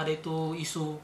ada 0.00 0.10
itu 0.10 0.52
isu 0.54 0.96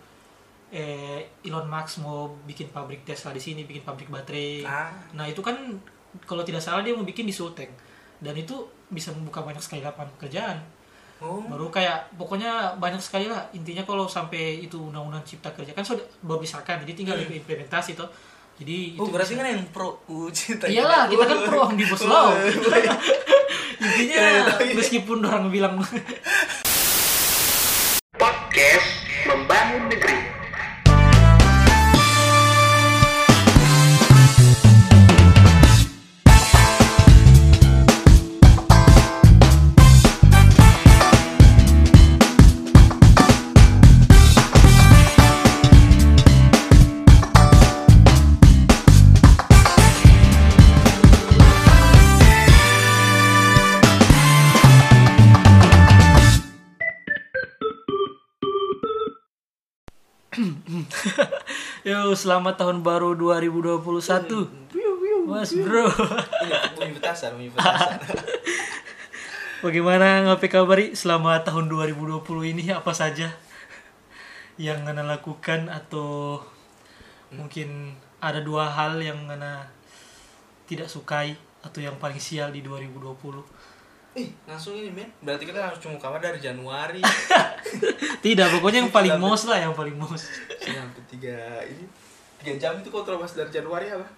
eh 0.68 1.20
Elon 1.42 1.64
Musk 1.64 2.00
mau 2.00 2.26
bikin 2.42 2.68
pabrik 2.68 3.02
Tesla 3.02 3.30
di 3.30 3.38
sini 3.38 3.62
bikin 3.62 3.82
pabrik 3.82 4.08
baterai. 4.08 4.64
Ah. 4.64 4.90
nah 5.12 5.24
itu 5.24 5.38
kan 5.38 5.54
kalau 6.22 6.42
tidak 6.42 6.58
salah 6.58 6.80
dia 6.80 6.90
mau 6.90 7.04
bikin 7.04 7.22
di 7.22 7.30
Sulteng 7.30 7.70
dan 8.18 8.32
itu 8.32 8.56
bisa 8.88 9.12
membuka 9.12 9.40
banyak 9.40 9.60
sekali 9.60 9.80
lapangan 9.80 10.10
pekerjaan. 10.14 10.58
Oh. 11.16 11.40
baru 11.40 11.72
kayak 11.72 12.12
pokoknya 12.12 12.76
banyak 12.76 13.00
sekali 13.00 13.24
lah. 13.24 13.40
Intinya 13.50 13.80
kalau 13.82 14.04
sampai 14.06 14.60
itu 14.60 14.76
undang-undang 14.82 15.22
cipta 15.22 15.48
kerja 15.50 15.72
kan 15.72 15.80
sudah 15.80 16.04
baru 16.20 16.40
disahkan 16.40 16.84
jadi 16.84 16.92
tinggal 16.92 17.16
implementasi 17.16 17.96
toh. 17.96 18.04
Jadi 18.56 18.96
Oh 18.96 19.04
itu 19.04 19.12
berarti 19.12 19.32
bisa- 19.32 19.40
kan 19.40 19.48
yang 19.48 19.62
pro 19.68 19.88
uh, 20.08 20.28
cinta 20.28 20.64
iyalah 20.66 21.04
kita 21.06 21.24
kan 21.24 21.38
pro 21.42 21.58
omnibus 21.68 22.04
law 22.04 22.32
intinya 23.76 24.16
Iya, 24.16 24.28
iya. 24.60 24.72
meskipun 24.72 25.20
orang 25.20 25.48
bilang 25.48 25.76
yo 61.88 62.12
selamat 62.12 62.60
tahun 62.60 62.84
baru 62.84 63.16
2021 63.16 63.88
mas 65.26 65.50
bro. 65.56 65.88
Bunyi 66.76 66.92
petasan, 67.00 67.34
bunyi 67.34 67.50
petasan. 67.50 67.98
bagaimana 69.64 70.28
ngapain 70.28 70.52
kabari? 70.52 70.92
Selama 70.92 71.40
tahun 71.42 71.72
2020 71.72 72.22
ini 72.52 72.64
apa 72.70 72.92
saja 72.92 73.32
yang 74.60 74.84
ngana 74.84 75.02
lakukan 75.08 75.72
atau 75.72 76.40
mungkin 77.32 77.96
ada 78.20 78.38
dua 78.44 78.70
hal 78.70 79.00
yang 79.00 79.26
ngana 79.26 79.72
tidak 80.68 80.92
sukai 80.92 81.34
atau 81.64 81.80
yang 81.82 81.96
paling 81.98 82.20
sial 82.20 82.52
di 82.52 82.62
2020 82.62 83.16
Eh, 84.16 84.32
langsung 84.42 84.72
ini 84.72 84.88
men. 84.88 85.12
Berarti 85.20 85.44
kita 85.44 85.60
harus 85.60 85.76
cuma 85.76 85.94
kabar 85.96 86.16
dari 86.16 86.40
Januari 86.40 87.04
tidak 88.24 88.48
pokoknya 88.50 88.80
yang 88.80 88.90
paling 88.90 89.14
mos 89.16 89.44
lah 89.44 89.60
yang 89.60 89.72
paling 89.72 89.92
mos 89.92 90.24
sampai 90.56 91.02
tiga 91.06 91.36
ini 91.62 91.84
tiga 92.38 92.56
jam 92.56 92.72
itu 92.74 92.88
kalau 92.88 93.04
terlepas 93.04 93.28
dari 93.30 93.50
Januari 93.50 93.86
apa? 93.88 94.08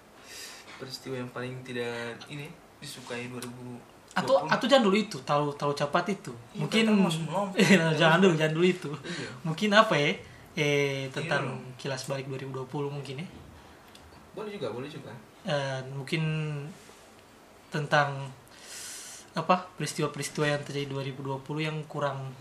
Peristiwa 0.77 1.15
yang 1.17 1.27
paling 1.29 1.59
tidak 1.61 1.91
ini 2.25 2.47
disukai 2.79 3.27
2020. 3.27 4.15
atau 4.15 4.41
atau 4.41 4.65
jangan 4.65 4.83
dulu 4.83 4.97
itu 4.97 5.17
tahu 5.21 5.51
tahu 5.53 5.71
cepat 5.71 6.05
itu 6.09 6.33
Iya, 6.51 6.63
mungkin. 6.63 6.83
Eh, 7.53 7.77
jangan 8.01 8.17
dulu 8.19 8.33
jangan 8.33 8.53
dulu 8.53 8.65
itu 8.65 8.89
Iya. 8.95 9.29
mungkin 9.43 9.69
apa 9.71 9.93
ya 9.93 10.11
eh 10.55 11.11
tentang 11.11 11.43
Iya. 11.45 11.75
kilas 11.77 12.07
balik 12.07 12.25
2020 12.25 12.65
mungkin 12.89 13.19
ya 13.19 13.27
boleh 14.31 14.55
juga, 14.55 14.71
boleh 14.71 14.87
juga. 14.87 15.11
Eh, 15.43 15.79
mungkin 15.91 16.23
tentang 17.69 18.31
apa 19.31 19.69
peristiwa-peristiwa 19.73 20.45
yang 20.47 20.61
terjadi 20.61 20.87
2020 20.89 21.41
yang 21.61 21.77
kurang 21.85 22.33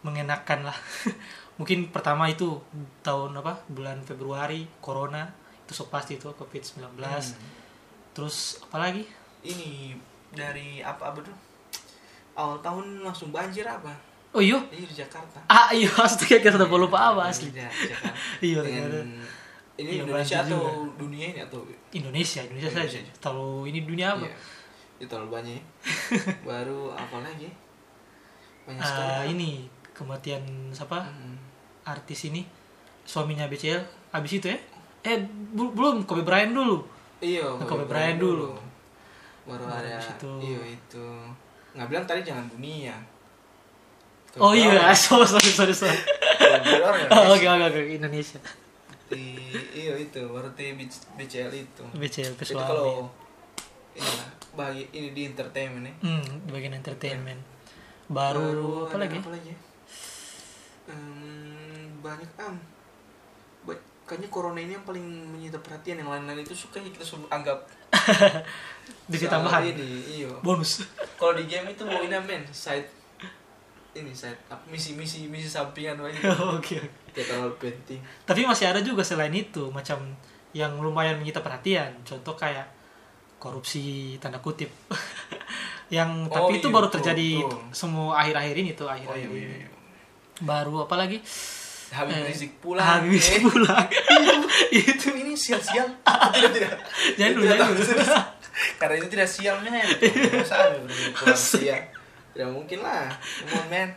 mengenakan 0.00 0.62
lah 0.64 0.78
mungkin 1.58 1.88
pertama 1.88 2.26
itu 2.26 2.60
tahun 3.00 3.34
apa 3.34 3.66
bulan 3.66 3.98
Februari 4.00 4.68
corona 4.78 5.26
itu 5.60 5.72
so 5.74 5.86
pasti 5.86 6.14
itu 6.14 6.30
covid 6.30 6.62
19 6.62 6.94
Hmm. 6.94 7.34
terus 8.12 8.36
apa 8.62 8.78
lagi 8.80 9.04
Ini 9.40 9.94
dari 10.28 10.82
apa 10.82 11.08
apa 11.08 11.22
tuh? 11.22 11.36
Awal 12.34 12.58
tahun 12.58 12.84
langsung 13.00 13.30
banjir 13.30 13.62
apa? 13.64 13.94
oh 14.28 14.40
iya 14.40 14.58
Ini 14.68 14.82
di 14.84 14.96
Jakarta. 14.96 15.38
ah 15.46 15.70
iya 15.70 15.86
astaga 15.98 16.36
kita 16.38 16.58
udah 16.58 16.68
lupa 16.70 16.98
apa 17.08 17.22
asli 17.26 17.48
Iya. 17.48 17.70
Iya, 18.44 18.58
ternyata. 18.60 18.98
ini 19.74 19.88
Iya, 19.88 20.02
Indonesia 20.02 20.36
atau 20.42 20.58
juga. 20.58 20.70
dunia 20.98 21.26
ini 21.28 21.40
atau 21.40 21.58
Indonesia 21.90 22.40
Indonesia 22.42 22.70
saja 22.72 22.98
Indonesia. 22.98 23.14
kalau 23.18 23.62
ini 23.64 23.82
dunia 23.82 24.06
apa 24.12 24.26
Iya. 24.26 24.34
Itu 24.98 25.06
terlalu 25.06 25.30
banyak. 25.32 25.62
Baru 26.44 26.90
apa 26.90 27.18
lagi? 27.20 27.48
Banyak 28.64 28.78
Ah, 28.78 28.88
sekali. 29.22 29.32
ini 29.32 29.50
kematian 29.90 30.42
siapa 30.70 31.00
Hmm. 31.00 31.34
artis 31.82 32.26
ini 32.26 32.44
suaminya 33.02 33.46
BCL 33.46 33.80
abis 34.10 34.32
itu 34.34 34.46
ya 34.46 34.58
eh 35.00 35.18
bel- 35.50 35.72
belum 35.72 36.04
Kobe 36.04 36.20
Bryant 36.20 36.52
dulu 36.52 36.84
Iya, 37.18 37.42
Kobe 37.60 37.82
Bryant 37.82 38.14
dulu. 38.16 38.54
Baru 39.42 39.64
Baru 39.64 39.74
ada 39.74 39.96
itu. 39.96 40.30
iya 40.38 40.60
itu. 40.68 41.06
Nggak 41.72 41.88
bilang 41.88 42.04
tadi 42.04 42.20
jangan 42.22 42.46
dunia. 42.46 42.94
Kobe 44.28 44.38
oh 44.40 44.52
iya 44.52 44.68
Bryant. 44.70 44.94
sorry 45.00 45.26
sorry 45.26 45.50
sorry 45.50 45.74
sorry 45.74 45.98
Kobe 46.38 46.78
Bryant. 46.78 47.10
Oh, 47.10 47.32
oke 47.32 47.46
oke 47.48 47.64
oke 47.66 47.80
Indonesia 47.90 48.38
Di- 49.08 49.64
iya 49.72 49.96
itu 49.96 50.20
di 50.52 50.66
BCL 51.16 51.52
itu. 51.56 51.84
BCL 51.90 52.36
Itu 52.36 52.52
kalau 52.54 53.08
lah, 53.96 54.28
bagi 54.58 54.90
ini 54.90 55.14
di 55.14 55.22
entertainment 55.30 55.86
ya. 55.86 55.94
hmm 56.02 56.50
bagian 56.50 56.74
entertainment. 56.74 57.38
Baru, 58.10 58.88
apa 58.90 58.98
ada 58.98 59.04
lagi? 59.06 59.18
Apa 59.22 59.30
lagi? 59.30 59.52
Hmm, 60.90 62.02
banyak 62.02 62.30
am. 62.42 62.56
Kayaknya 64.08 64.28
corona 64.32 64.56
ini 64.56 64.72
yang 64.72 64.88
paling 64.88 65.04
menyita 65.04 65.60
perhatian 65.60 66.00
yang 66.00 66.08
lain-lain 66.08 66.40
itu 66.40 66.56
suka 66.56 66.80
kita 66.80 67.04
sebut 67.04 67.28
anggap 67.28 67.68
soal 69.12 69.28
tambahan. 69.28 69.68
Ini 69.68 69.84
iya. 70.08 70.32
Bonus. 70.40 70.88
Kalau 71.20 71.36
di 71.36 71.44
game 71.44 71.76
itu 71.76 71.84
mau 71.84 72.00
ini 72.00 72.16
men 72.16 72.40
side 72.48 72.88
ini 73.92 74.08
side 74.16 74.40
apa, 74.48 74.64
misi 74.72 74.96
misi 74.96 75.28
misi 75.28 75.44
sampingan 75.44 76.00
aja. 76.08 76.32
Oke 76.56 76.80
oke. 76.80 77.12
Tidak 77.12 77.24
terlalu 77.28 77.52
penting. 77.60 78.00
Tapi 78.24 78.48
masih 78.48 78.72
ada 78.72 78.80
juga 78.80 79.04
selain 79.04 79.34
itu 79.36 79.68
macam 79.68 80.00
yang 80.56 80.80
lumayan 80.80 81.20
menyita 81.20 81.44
perhatian. 81.44 81.92
Contoh 82.08 82.32
kayak 82.32 82.64
korupsi 83.38 84.14
tanda 84.18 84.38
kutip. 84.38 84.70
Yang 85.88 86.28
Oh, 86.28 86.34
tapi 86.36 86.60
itu 86.60 86.68
iya, 86.68 86.74
baru 86.76 86.88
terjadi 86.92 87.28
betul. 87.40 87.60
semua 87.72 88.20
akhir-akhir 88.20 88.54
ini 88.60 88.70
tuh 88.76 88.84
oh 88.84 88.92
akhir-akhir 88.92 89.24
iya, 89.24 89.38
iya, 89.40 89.46
ini. 89.48 89.56
iya. 89.64 89.68
baru 90.38 90.84
apa 90.84 90.94
lagi? 90.94 91.18
Habib 91.88 92.12
Eh, 92.12 92.28
Rizik 92.28 92.52
pulang 92.60 92.84
Habib 92.84 93.16
Rizik 93.16 93.40
eh. 93.40 93.42
pulang. 93.48 93.86
Itu 93.88 94.44
itu 94.68 95.08
ini 95.16 95.32
sial-sial. 95.32 95.88
Tidak 96.04 96.50
tidak 96.52 96.70
Jangan 97.18 97.32
dulu, 97.32 97.44
jangan 97.48 97.72
dulu. 97.72 97.84
karena 98.76 98.94
itu 98.98 99.08
tidak 99.08 99.28
sial 99.30 99.56
men 99.64 99.72
masa 100.36 100.54
Habib 100.68 100.84
Rizik 100.84 101.12
pulang 101.16 101.40
sial. 101.40 101.80
Tidak 102.36 102.48
mungkin 102.52 102.78
lah. 102.84 103.08
On 103.56 103.64
men 103.72 103.96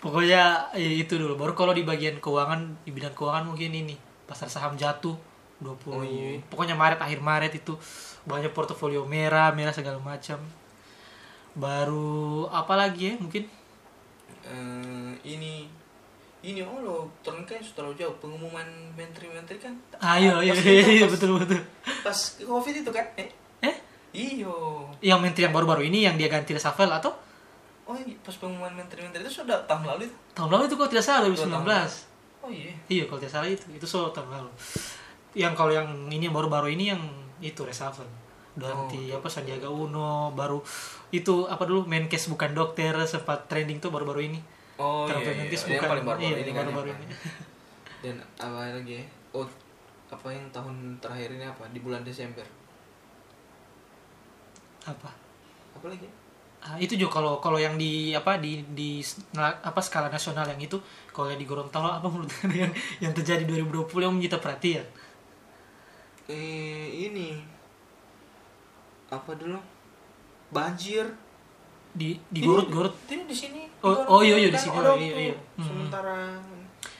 pokoknya 0.00 0.72
ya 0.72 0.90
itu 0.96 1.20
dulu. 1.20 1.36
Baru 1.36 1.52
kalau 1.52 1.76
di 1.76 1.84
bagian 1.84 2.16
keuangan 2.16 2.80
di 2.88 2.90
bidang 2.96 3.12
keuangan 3.12 3.44
mungkin 3.44 3.76
ini. 3.76 3.96
Pasar 4.24 4.48
saham 4.48 4.80
jatuh. 4.80 5.20
20 5.56 5.88
Oh, 5.88 6.04
iya. 6.04 6.36
pokoknya 6.52 6.76
Maret 6.76 7.00
akhir 7.00 7.24
Maret 7.24 7.52
itu 7.56 7.80
banyak 8.26 8.50
portofolio 8.50 9.06
merah 9.06 9.54
merah 9.54 9.70
segala 9.70 9.96
macam. 9.96 10.42
Baru 11.56 12.44
apa 12.52 12.76
lagi 12.76 13.10
ya 13.10 13.14
mungkin? 13.16 13.48
Eh, 14.44 15.12
ini 15.24 15.66
ini 16.44 16.60
oh 16.62 16.78
lo 16.78 16.96
kan 17.24 17.40
sudah 17.40 17.74
terlalu 17.74 17.94
jauh. 17.96 18.14
Pengumuman 18.20 18.66
menteri-menteri 18.94 19.56
kan? 19.58 19.74
Ayo 19.98 20.36
Pas 20.36 20.44
iya 20.44 20.52
itu, 20.54 20.90
iya 20.92 21.06
pas- 21.06 21.12
betul 21.16 21.30
betul. 21.40 21.60
pas 22.04 22.18
covid 22.44 22.74
itu 22.76 22.90
kan? 22.92 23.06
Eh? 23.16 23.28
Eh? 23.64 23.76
Iyo. 24.12 24.86
Yang 25.00 25.18
menteri 25.22 25.42
yang 25.48 25.54
baru-baru 25.56 25.82
ini 25.88 26.04
yang 26.04 26.14
dia 26.14 26.28
ganti 26.28 26.52
reshuffle 26.52 26.92
atau? 26.92 27.14
Oh 27.86 27.94
iya, 27.94 28.18
pas 28.20 28.34
pengumuman 28.34 28.74
menteri-menteri 28.74 29.22
itu 29.22 29.40
sudah 29.40 29.62
tahun 29.64 29.86
lalu 29.86 30.10
itu? 30.10 30.16
Tahun 30.34 30.50
lalu 30.50 30.66
itu 30.66 30.74
kalau 30.74 30.90
tidak 30.90 31.06
salah 31.06 31.20
Dua 31.24 31.38
2019 31.38 31.46
tahun 31.46 31.64
lalu. 31.64 31.88
oh 32.44 32.50
iya. 32.52 32.72
Iya 32.86 33.02
kalau 33.08 33.18
tidak 33.22 33.32
salah 33.32 33.48
itu. 33.48 33.64
Itu 33.72 33.86
so 33.88 34.10
tahun 34.12 34.28
lalu. 34.28 34.50
Yang 35.32 35.52
kalau 35.56 35.72
yang 35.72 35.88
ini 36.10 36.26
yang 36.28 36.34
baru-baru 36.36 36.68
ini 36.74 36.84
yang 36.92 37.02
itu 37.40 37.60
reshuffle 37.62 38.08
ganti 38.56 39.12
Oh, 39.12 39.20
apa 39.20 39.28
Sandiaga 39.28 39.68
Uno 39.68 40.32
baru 40.32 40.64
itu 41.12 41.44
apa 41.44 41.68
dulu 41.68 41.84
Menkes 41.84 42.24
bukan 42.26 42.56
dokter 42.56 42.96
sempat 43.04 43.44
trending 43.46 43.84
tuh 43.84 43.92
baru-baru 43.92 44.32
ini. 44.32 44.40
Oh 44.76 45.04
Kalau 45.04 45.20
iya, 45.20 45.28
iya. 45.28 45.40
Menkes 45.44 45.60
yang 45.64 45.76
bukan. 45.76 45.90
paling 45.92 46.06
baru 46.08 46.18
iya, 46.18 46.28
ini 46.32 46.40
yang 46.40 46.56
kan 46.56 46.64
baru-baru 46.64 46.88
yang- 46.88 47.02
ini. 47.04 47.14
Dan 48.02 48.16
apa 48.40 48.60
lagi 48.72 48.92
ya? 48.96 49.04
oh 49.32 49.44
apa 50.08 50.28
yang 50.32 50.46
tahun 50.48 50.74
terakhir 51.04 51.28
ini 51.36 51.44
apa? 51.44 51.68
Di 51.68 51.80
bulan 51.84 52.00
Desember. 52.00 52.46
Apa? 54.86 55.10
Apa 55.76 55.86
lagi? 55.90 56.08
Ah, 56.62 56.80
itu 56.80 56.96
juga 56.96 57.20
kalau 57.20 57.38
kalau 57.38 57.60
yang 57.60 57.76
di 57.76 58.10
apa 58.10 58.40
di 58.40 58.64
di 58.72 58.98
apa 59.38 59.78
skala 59.78 60.08
nasional 60.08 60.48
yang 60.48 60.58
itu 60.58 60.80
kalau 61.12 61.28
yang 61.28 61.38
di 61.38 61.46
Gorontalo 61.46 61.92
apa 61.92 62.08
menurut 62.08 62.32
yang 62.56 62.72
yang 62.98 63.12
terjadi 63.12 63.44
2020 63.44 63.86
yang 64.02 64.14
menyita 64.16 64.40
perhatian 64.40 64.82
eh 66.26 67.10
ini 67.10 67.38
apa 69.06 69.30
dulu 69.38 69.58
banjir 70.50 71.06
di 71.96 72.18
di 72.28 72.40
Gorut 72.44 72.68
Gorut 72.68 72.94
Ini 73.08 73.24
di 73.24 73.36
sini. 73.36 73.62
Oh, 73.80 74.18
oh, 74.18 74.20
iya, 74.20 74.36
iya, 74.36 74.48
di 74.52 74.58
sini. 74.58 74.76
Oh, 74.76 74.98
iya, 74.98 75.32
iya. 75.32 75.36
Hmm. 75.56 75.64
Sementara 75.64 76.36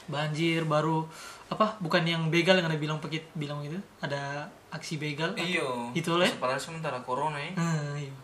banjir 0.06 0.62
baru 0.62 1.02
apa 1.50 1.78
bukan 1.82 2.06
yang 2.06 2.30
begal 2.30 2.58
yang 2.58 2.70
ada 2.70 2.78
bilang 2.78 2.98
pekit 3.02 3.26
bilang 3.34 3.58
itu 3.62 3.78
ada 3.98 4.46
aksi 4.70 4.96
begal 4.98 5.34
iyo. 5.38 5.90
Itu 5.92 6.18
ya? 6.18 6.30
Padahal 6.38 6.62
sementara 6.62 6.98
corona 7.02 7.38
ya. 7.38 7.52
Hmm, 7.54 7.94
iya. 7.98 8.14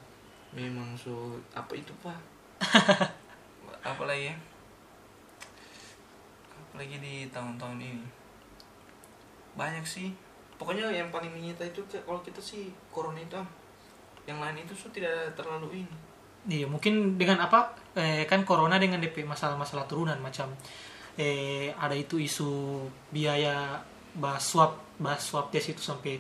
Memang 0.55 0.95
so 0.97 1.39
apa 1.53 1.75
itu 1.75 1.93
pak? 2.01 2.19
apa 3.91 4.03
lagi 4.07 4.31
ya? 4.31 4.35
Apalagi 6.51 6.97
di 7.03 7.15
tahun-tahun 7.29 7.79
ini 7.79 8.07
banyak 9.59 9.85
sih. 9.85 10.15
Pokoknya 10.57 10.89
yang 10.89 11.09
paling 11.09 11.29
menyita 11.29 11.63
itu 11.63 11.81
kalau 12.03 12.21
kita 12.21 12.39
sih 12.39 12.71
corona 12.89 13.19
itu 13.19 13.35
ah. 13.35 13.49
Yang 14.23 14.39
lain 14.39 14.57
itu 14.63 14.73
so 14.73 14.87
tidak 14.89 15.35
terlalu 15.35 15.83
ini. 15.83 15.97
Iya, 16.43 16.67
mungkin 16.67 17.15
dengan 17.15 17.43
apa? 17.43 17.75
Eh, 17.95 18.27
kan 18.27 18.43
corona 18.43 18.79
dengan 18.79 18.99
DP 18.99 19.23
masalah-masalah 19.23 19.87
turunan 19.87 20.19
macam 20.19 20.51
eh 21.13 21.69
ada 21.77 21.93
itu 21.93 22.17
isu 22.17 22.81
biaya 23.09 23.77
bahas 24.17 24.41
swab 24.43 24.81
bahas 24.97 25.21
swab 25.21 25.53
tes 25.53 25.65
itu 25.67 25.81
sampai 25.81 26.17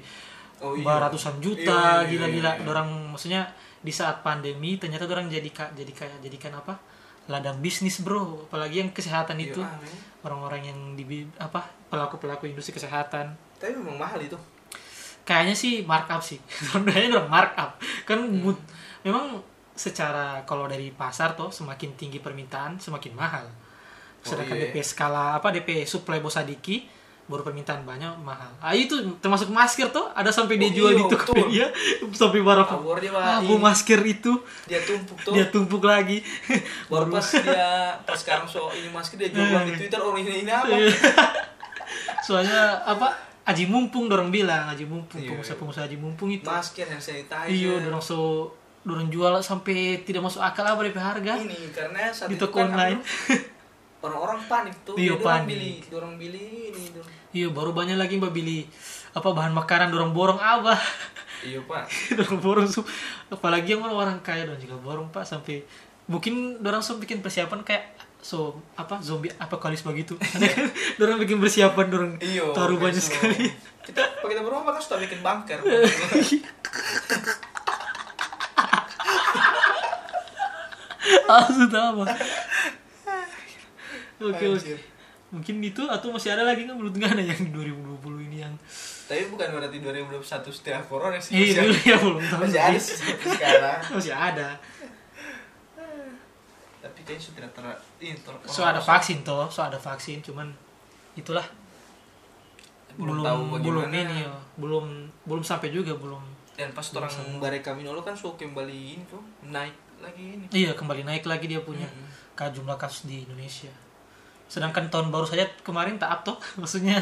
Oh, 0.62 0.78
ratusan 0.78 1.42
juta 1.42 1.58
Iya, 1.58 1.74
iya, 1.74 1.90
iya, 2.06 2.06
gila-gila 2.06 2.52
iya. 2.54 2.62
orang 2.70 2.88
maksudnya 3.10 3.50
di 3.82 3.90
saat 3.90 4.22
pandemi 4.22 4.78
ternyata 4.78 5.10
orang 5.10 5.26
jadi 5.26 5.50
ka- 5.50 5.74
jadi 5.74 5.90
kayak 5.90 6.22
jadikan 6.22 6.54
apa 6.54 6.78
ladang 7.26 7.58
bisnis 7.58 7.98
bro 7.98 8.46
apalagi 8.46 8.78
yang 8.78 8.94
kesehatan 8.94 9.42
Iya, 9.42 9.50
itu 9.50 9.58
ah, 9.58 9.74
orang-orang 10.22 10.70
yang 10.70 10.78
di 10.94 11.02
apa 11.34 11.66
pelaku-pelaku 11.90 12.46
industri 12.46 12.70
kesehatan 12.70 13.34
Tapi 13.62 13.72
memang 13.72 13.94
mahal 13.96 14.18
itu. 14.20 14.34
kayaknya 15.22 15.54
sih 15.54 15.74
markup 15.82 16.18
sih 16.18 16.42
sebenarnya 16.66 17.14
udah 17.14 17.26
markup 17.26 17.78
kan 18.02 18.18
Hmm. 18.18 18.42
but- 18.42 18.66
memang 19.00 19.38
secara 19.72 20.42
kalau 20.42 20.66
dari 20.66 20.90
pasar 20.90 21.32
tuh 21.32 21.48
semakin 21.48 21.94
tinggi 21.94 22.18
permintaan 22.18 22.76
semakin 22.76 23.14
mahal 23.14 23.46
sedangkan 24.20 24.54
iya. 24.56 24.68
DP 24.68 24.82
skala 24.82 25.34
apa 25.34 25.48
DP 25.48 25.82
supply 25.84 26.18
bosadiki 26.18 26.90
baru 27.22 27.42
permintaan 27.42 27.82
banyak 27.82 28.18
mahal 28.18 28.50
ah 28.58 28.70
itu 28.72 28.92
termasuk 29.16 29.46
masker 29.48 29.88
tuh 29.88 30.10
ada 30.10 30.28
sampai 30.28 30.58
dia 30.58 30.68
Oh, 30.68 30.74
jual 30.76 30.90
iya, 30.92 30.98
di. 30.98 31.04
Tokopedia 31.08 31.66
sampai 32.20 32.40
berapa 32.42 32.66
Pak. 32.66 32.82
ah 33.16 33.38
masker 33.40 34.00
itu 34.04 34.32
Dia 34.66 34.82
tumpuk 34.82 35.16
tuh. 35.22 35.32
dia 35.32 35.46
tumpuk 35.48 35.82
lagi 35.82 36.18
baru 36.90 37.06
pas 37.08 37.22
dia 37.24 37.94
pas 38.02 38.18
sekarang 38.18 38.44
so 38.44 38.68
ini 38.72 38.90
masker 38.90 39.14
dia 39.16 39.30
jual 39.30 39.46
di 39.64 39.78
Twitter 39.78 39.98
orang 39.98 40.18
ini 40.20 40.42
ini 40.42 40.50
apa? 40.50 40.66
Soalnya 42.22 42.82
apa 42.84 43.31
Aji 43.42 43.66
Mumpung 43.66 44.06
dorong 44.06 44.30
bilang 44.30 44.70
Aji 44.70 44.86
Mumpung 44.86 45.18
Iya, 45.18 45.34
pengusaha-pengusaha 45.34 45.84
Aji 45.90 45.98
Mumpung 45.98 46.30
itu 46.30 46.46
Masker 46.46 46.86
yang 46.86 47.02
sanitizer. 47.02 47.50
Iya, 47.50 47.82
dorong 47.82 48.02
so 48.02 48.50
dorong 48.82 49.10
jual 49.10 49.34
sampai 49.42 50.02
tidak 50.02 50.26
masuk 50.26 50.42
akal 50.42 50.66
apa 50.66 50.82
DP 50.82 50.98
harga 50.98 51.38
Ini 51.38 51.70
karena 51.70 52.10
saat 52.10 52.30
di 52.30 52.38
toko 52.38 52.62
kan 52.62 52.70
online. 52.74 52.98
orang-orang 54.02 54.40
panik 54.50 54.74
tuh. 54.82 54.94
Iya, 54.98 55.14
orang 55.14 55.46
panik. 55.46 55.46
beli, 55.46 55.72
orang 55.94 56.14
beli 56.18 56.46
ini 56.74 56.82
tuh. 56.90 57.04
Iya, 57.30 57.48
baru 57.54 57.70
banyak 57.70 57.94
lagi 57.94 58.18
mbak 58.18 58.34
beli 58.34 58.66
apa 59.14 59.28
bahan 59.30 59.54
makanan 59.54 59.94
dorong 59.94 60.10
borong 60.14 60.38
apa. 60.42 60.74
Iya 61.42 61.62
pak. 61.66 61.86
dorong 62.18 62.38
borong 62.42 62.66
su. 62.66 62.82
Apalagi 63.30 63.74
yang 63.74 63.82
orang-orang 63.86 64.18
kaya 64.22 64.46
dorong 64.46 64.62
juga 64.62 64.76
borong 64.78 65.08
pak 65.10 65.26
sampai 65.26 65.62
mungkin 66.10 66.58
dorong 66.58 66.82
so 66.82 66.98
bikin 66.98 67.22
persiapan 67.22 67.62
kayak 67.62 67.94
so 68.22 68.54
apa 68.78 69.02
zombie 69.02 69.34
apokalis 69.34 69.82
begitu. 69.82 70.14
Ada 70.38 70.46
kan 70.46 70.70
dorong 70.96 71.18
bikin 71.26 71.42
persiapan 71.42 71.86
dorong 71.90 72.12
taruh 72.54 72.78
kayak 72.78 72.94
banyak 72.94 73.02
so. 73.02 73.10
sekali. 73.10 73.50
Kita 73.90 73.98
kalau 74.22 74.30
kita 74.30 74.46
berumah 74.46 74.78
kan 74.78 74.78
suka 74.78 75.02
bikin 75.02 75.18
bunker. 75.26 75.58
ah, 81.26 81.50
sudah 81.50 81.90
apa? 81.90 82.14
Oke, 84.22 84.46
oke. 84.54 84.78
Mungkin 85.34 85.58
itu 85.66 85.82
atau 85.90 86.14
masih 86.14 86.30
ada 86.30 86.46
lagi 86.46 86.62
nggak 86.62 86.78
menurut 86.78 86.94
nggak 86.94 87.18
ada 87.18 87.26
yang 87.26 87.42
di 87.42 87.50
2020 87.50 88.22
ini 88.30 88.46
yang 88.46 88.54
Tapi 89.10 89.26
bukan 89.34 89.50
berarti 89.50 89.82
2021 89.82 90.46
setelah 90.54 90.86
corona 90.86 91.18
sih. 91.18 91.34
Iya, 91.34 91.66
dulu 91.66 91.74
ya 91.82 91.98
belum 91.98 92.22
tahu. 92.22 92.46
masih 92.46 92.62
ada 92.62 92.78
sekarang. 92.78 93.82
Masih 93.98 94.14
ada. 94.14 94.62
Tapi 96.82 96.98
kayaknya 97.06 97.22
sudah 97.22 97.46
ter 97.54 97.64
ini 98.02 98.18
ter 98.18 98.34
So 98.44 98.66
ada 98.66 98.82
vaksin 98.82 99.22
toh, 99.22 99.46
so 99.46 99.62
ada 99.62 99.78
vaksin, 99.78 100.18
cuman 100.18 100.50
itulah 101.14 101.46
belum 102.92 103.24
tahu 103.24 103.40
belum, 103.56 103.88
ini 103.88 104.20
ya, 104.20 104.32
belum 104.60 104.84
belum 105.24 105.40
sampai 105.40 105.72
juga 105.72 105.96
belum. 105.96 106.20
Dan 106.52 106.74
pas 106.76 106.84
orang 106.92 107.40
bare 107.40 107.64
kami 107.64 107.80
nolo 107.80 108.04
kan 108.04 108.12
so 108.12 108.36
kembali 108.36 108.98
ini 108.98 109.02
tuh 109.08 109.22
naik 109.48 109.72
lagi 110.02 110.36
ini. 110.36 110.44
Iya 110.52 110.76
kembali 110.76 111.06
naik 111.06 111.24
lagi 111.24 111.48
dia 111.48 111.62
punya 111.62 111.88
Mm-mm. 111.88 112.36
ka- 112.36 112.52
jumlah 112.52 112.76
kasus 112.76 113.08
di 113.08 113.24
Indonesia. 113.24 113.72
Sedangkan 114.50 114.92
tahun 114.92 115.08
baru 115.08 115.24
saja 115.24 115.48
kemarin 115.64 115.96
taat 115.96 116.20
toh, 116.20 116.36
maksudnya 116.60 116.98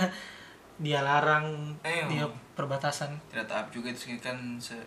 dia 0.79 1.03
larang 1.03 1.75
Eh, 1.83 2.07
dia 2.07 2.25
perbatasan. 2.55 3.11
Tidak 3.33 3.49
tahap 3.51 3.69
juga 3.75 3.91
itu 3.91 4.15
kan 4.23 4.37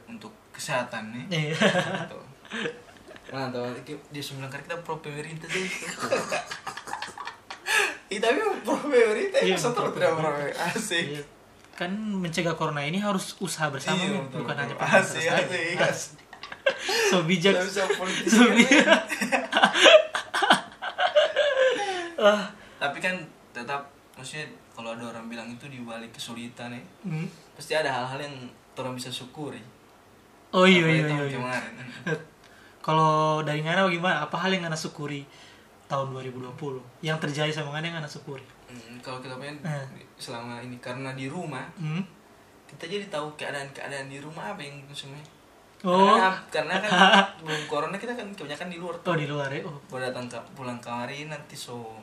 untuk 0.08 0.32
kesehatan 0.56 1.12
nih. 1.12 1.52
Iya. 1.52 1.56
Tuh. 3.24 3.34
Nah, 3.34 3.48
dia 3.86 4.22
sembilan 4.22 4.48
kali 4.48 4.62
kita 4.64 4.78
pro 4.80 5.00
pemerintah 5.00 5.48
tuh. 5.48 5.64
Ih, 8.08 8.20
tapi 8.20 8.36
pro 8.62 8.76
pemerintah 8.78 9.40
Iya, 9.42 9.56
ya, 9.56 9.58
terus 9.58 9.94
tidak 9.94 10.12
pro 10.14 10.30
asik. 10.70 11.06
Iya. 11.10 11.24
kan 11.74 11.90
mencegah 11.90 12.54
corona 12.54 12.86
ini 12.86 13.02
harus 13.02 13.34
usaha 13.40 13.66
bersama 13.68 13.98
Iya, 13.98 14.22
betul, 14.22 14.46
bukan 14.46 14.54
betul. 14.54 14.62
hanya 14.62 14.76
pemerintah 14.78 15.02
Asik, 15.02 15.24
saja. 15.26 15.42
asik, 15.42 15.82
asik. 15.82 16.22
so 17.10 17.18
bijak. 17.26 17.54
So 18.30 18.44
bijak. 18.48 19.02
Ah, 22.16 22.48
Tapi 22.80 23.04
kan 23.04 23.20
tetap 23.52 23.84
maksudnya 24.16 24.48
kalau 24.72 24.96
ada 24.96 25.12
orang 25.12 25.28
bilang 25.28 25.52
itu 25.52 25.68
di 25.68 25.84
balik 25.84 26.16
kesulitan 26.16 26.72
ya, 26.72 26.80
hmm. 27.04 27.28
pasti 27.52 27.76
ada 27.76 27.92
hal-hal 27.92 28.16
yang 28.22 28.36
orang 28.80 28.96
bisa 28.96 29.12
syukuri. 29.12 29.60
oh 30.50 30.64
iya 30.64 30.88
iya 30.88 31.04
iya, 31.04 31.20
iya. 31.20 31.36
Kemarin. 31.36 31.74
Kalau 32.84 33.14
dari 33.42 33.64
Ngana 33.64 33.88
bagaimana? 33.88 34.16
Apa 34.22 34.36
hal 34.38 34.52
yang 34.52 34.62
Ngana 34.62 34.76
syukuri 34.76 35.24
tahun 35.86 36.12
2020? 36.12 36.52
Yang 37.00 37.18
terjadi 37.22 37.52
sama 37.54 37.72
Ngana 37.72 37.86
yang 37.86 37.96
Ngana 37.98 38.10
syukuri? 38.10 38.44
Hmm, 38.66 39.00
kalau 39.00 39.18
kita 39.18 39.38
pengen 39.38 39.56
Eh. 39.62 39.86
selama 40.18 40.60
ini 40.60 40.76
karena 40.78 41.14
di 41.14 41.26
rumah 41.26 41.64
Hmm? 41.76 42.04
kita 42.66 42.84
jadi 42.86 43.06
tahu 43.08 43.30
keadaan-keadaan 43.34 44.08
di 44.08 44.18
rumah 44.18 44.52
apa 44.52 44.60
yang 44.60 44.82
semuanya. 44.90 45.24
Oh, 45.84 46.16
Karena, 46.16 46.32
karena 46.50 46.76
kan 46.80 46.90
belum 47.44 47.62
corona 47.68 47.96
kita 47.96 48.12
kan 48.12 48.26
kebanyakan 48.30 48.68
di 48.68 48.78
luar 48.78 48.96
oh 48.98 49.16
di 49.16 49.28
luar 49.28 49.52
ya? 49.52 49.62
Oh. 49.62 49.76
baru 49.88 50.08
datang 50.08 50.26
ke 50.26 50.40
pulang 50.54 50.80
kamari 50.80 51.28
nanti 51.28 51.54
so 51.54 52.00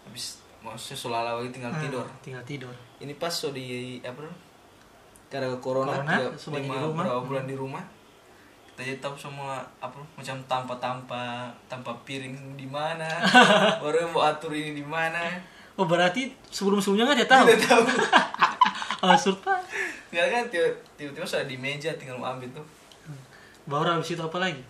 habis 0.00 0.38
maksudnya 0.60 0.96
so 0.96 1.08
lagi 1.10 1.50
tinggal 1.50 1.70
Hmm, 1.72 1.82
tidur 1.82 2.06
Tinggal 2.22 2.42
tidur. 2.42 2.74
ini 2.98 3.12
pas 3.14 3.28
so 3.28 3.50
di 3.50 3.98
apa 4.00 4.22
tuh 4.22 4.36
karena 5.28 5.50
corona, 5.58 5.98
Corona, 5.98 6.30
lima 6.30 6.62
di 6.62 6.78
rumah. 6.78 7.02
berapa 7.02 7.18
Hmm. 7.18 7.26
bulan 7.26 7.44
di 7.44 7.56
rumah 7.58 7.84
jadi 8.82 8.98
tahu 8.98 9.14
semua 9.14 9.56
apa 9.78 9.96
macam 10.12 10.36
tanpa 10.44 10.74
tanpa 10.76 11.22
tanpa 11.66 11.90
piring 12.02 12.34
di 12.52 12.64
mana 12.64 13.06
baru 13.80 14.06
mau 14.08 14.22
atur 14.22 14.50
ini 14.50 14.74
di 14.74 14.84
mana 14.84 15.22
Oh 15.72 15.84
berarti 15.84 16.28
sebelum-sebelumnya 16.46 17.08
nggak 17.08 17.18
dia 17.18 17.30
tahu? 17.30 17.44
tidak 17.48 17.64
tahu 17.64 17.82
Absurd 19.02 19.40
pak. 19.40 19.56
tinggal 20.06 20.28
kan 20.28 20.44
tiba- 20.46 20.76
tiba-tiba 20.94 21.24
sudah 21.24 21.44
di 21.44 21.56
meja 21.56 21.90
tinggal 21.94 22.16
mau 22.16 22.28
ambil 22.28 22.52
tuh 22.52 22.66
Baru 23.62 23.88
habis 23.88 24.10
itu 24.10 24.20
apa 24.20 24.36
lagi? 24.36 24.60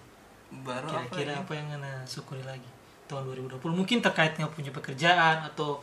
baru 0.54 0.84
Kira-kira 0.84 1.32
apa, 1.34 1.42
apa 1.42 1.52
yang 1.54 1.66
Ngana 1.70 1.92
syukuri 2.04 2.44
lagi 2.44 2.68
tahun 3.04 3.24
2020? 3.26 3.58
Mungkin 3.72 3.98
terkait 3.98 4.32
dengan 4.32 4.48
punya 4.48 4.68
pekerjaan 4.68 5.42
atau 5.42 5.80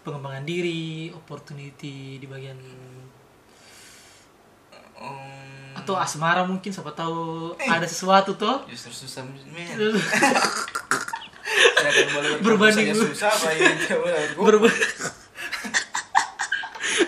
pengembangan 0.00 0.42
diri, 0.42 1.12
opportunity 1.12 2.16
di 2.16 2.24
bagian 2.24 2.56
atau 5.88 5.96
asmara 5.96 6.44
mungkin 6.44 6.68
siapa 6.68 6.92
tahu 6.92 7.56
ada 7.56 7.88
sesuatu 7.88 8.36
tuh. 8.36 8.60
Justru 8.68 8.92
susah 8.92 9.24
men. 9.24 9.72
Berbanding 12.44 12.92
susah 12.92 13.32
Berba- 14.36 14.68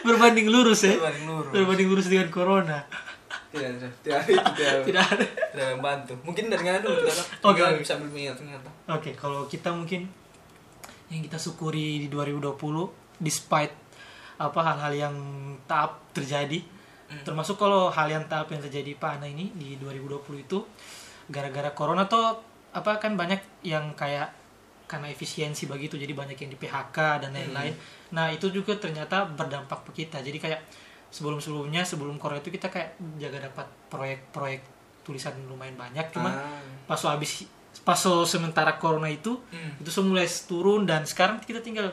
berbanding 0.00 0.48
lurus 0.48 0.80
ya? 0.88 0.96
Berbanding 0.96 1.28
lurus. 1.28 1.52
berbanding 1.52 1.88
lurus 1.92 2.06
dengan 2.08 2.28
corona. 2.32 2.78
Tidak 3.52 3.68
tidak 3.76 3.92
tidak 4.00 4.16
ada. 4.24 4.32
Tidak 4.56 4.72
tidak 4.88 5.04
ada 5.12 5.24
tidak 5.28 5.66
membantu 5.76 6.12
mungkin 6.24 6.48
dari 6.48 6.62
mana 6.64 6.78
dulu 6.80 7.04
kita 7.04 7.22
Oke, 7.44 7.60
oke. 7.60 7.82
bisa 7.84 7.92
ambil 8.00 8.32
ternyata? 8.32 8.68
Oke 8.88 9.10
kalau 9.12 9.44
kita 9.44 9.68
mungkin 9.76 10.08
yang 11.12 11.20
kita 11.20 11.36
syukuri 11.36 12.00
di 12.00 12.08
2020 12.08 12.56
despite 13.20 13.74
apa 14.40 14.60
hal-hal 14.64 14.92
yang 14.96 15.14
tahap 15.68 16.00
terjadi 16.16 16.62
termasuk 17.20 17.56
kalau 17.56 17.88
hal 17.88 18.06
yang 18.06 18.24
tahap 18.24 18.48
yang 18.48 18.60
terjadi 18.60 18.94
Pak 18.94 19.18
Ana 19.18 19.26
ini 19.26 19.50
di 19.52 19.74
2020 19.76 20.22
itu 20.40 20.58
gara-gara 21.26 21.70
corona 21.70 22.04
tuh 22.04 22.22
apa 22.70 22.96
kan 22.96 23.14
banyak 23.14 23.38
yang 23.62 23.92
kayak 23.92 24.30
karena 24.86 25.06
efisiensi 25.06 25.66
begitu 25.66 25.94
jadi 25.94 26.10
banyak 26.10 26.34
yang 26.36 26.50
di 26.50 26.58
PHK 26.58 26.96
dan 27.20 27.30
lain-lain 27.30 27.74
nah 28.10 28.26
itu 28.28 28.46
juga 28.48 28.74
ternyata 28.74 29.22
berdampak 29.24 29.86
ke 29.86 30.02
kita 30.02 30.18
jadi 30.18 30.34
kayak 30.36 30.60
sebelum-sebelumnya 31.08 31.82
sebelum 31.82 32.16
corona 32.16 32.38
itu 32.38 32.50
kita 32.50 32.66
kayak 32.66 32.94
jaga 33.16 33.46
dapat 33.46 33.66
proyek-proyek 33.88 34.62
tulisan 35.02 35.34
lumayan 35.44 35.74
banyak 35.74 36.10
cuman 36.10 36.30
Ah. 36.30 36.62
pas 36.86 36.94
so 36.94 37.06
habis 37.06 37.46
pas 37.80 37.94
so 37.94 38.22
sementara 38.24 38.76
corona 38.76 39.06
itu 39.06 39.38
Hmm. 39.50 39.78
itu 39.78 39.90
semua 39.90 40.14
mulai 40.14 40.26
turun 40.26 40.82
dan 40.84 41.02
sekarang 41.02 41.38
kita 41.40 41.58
tinggal 41.58 41.90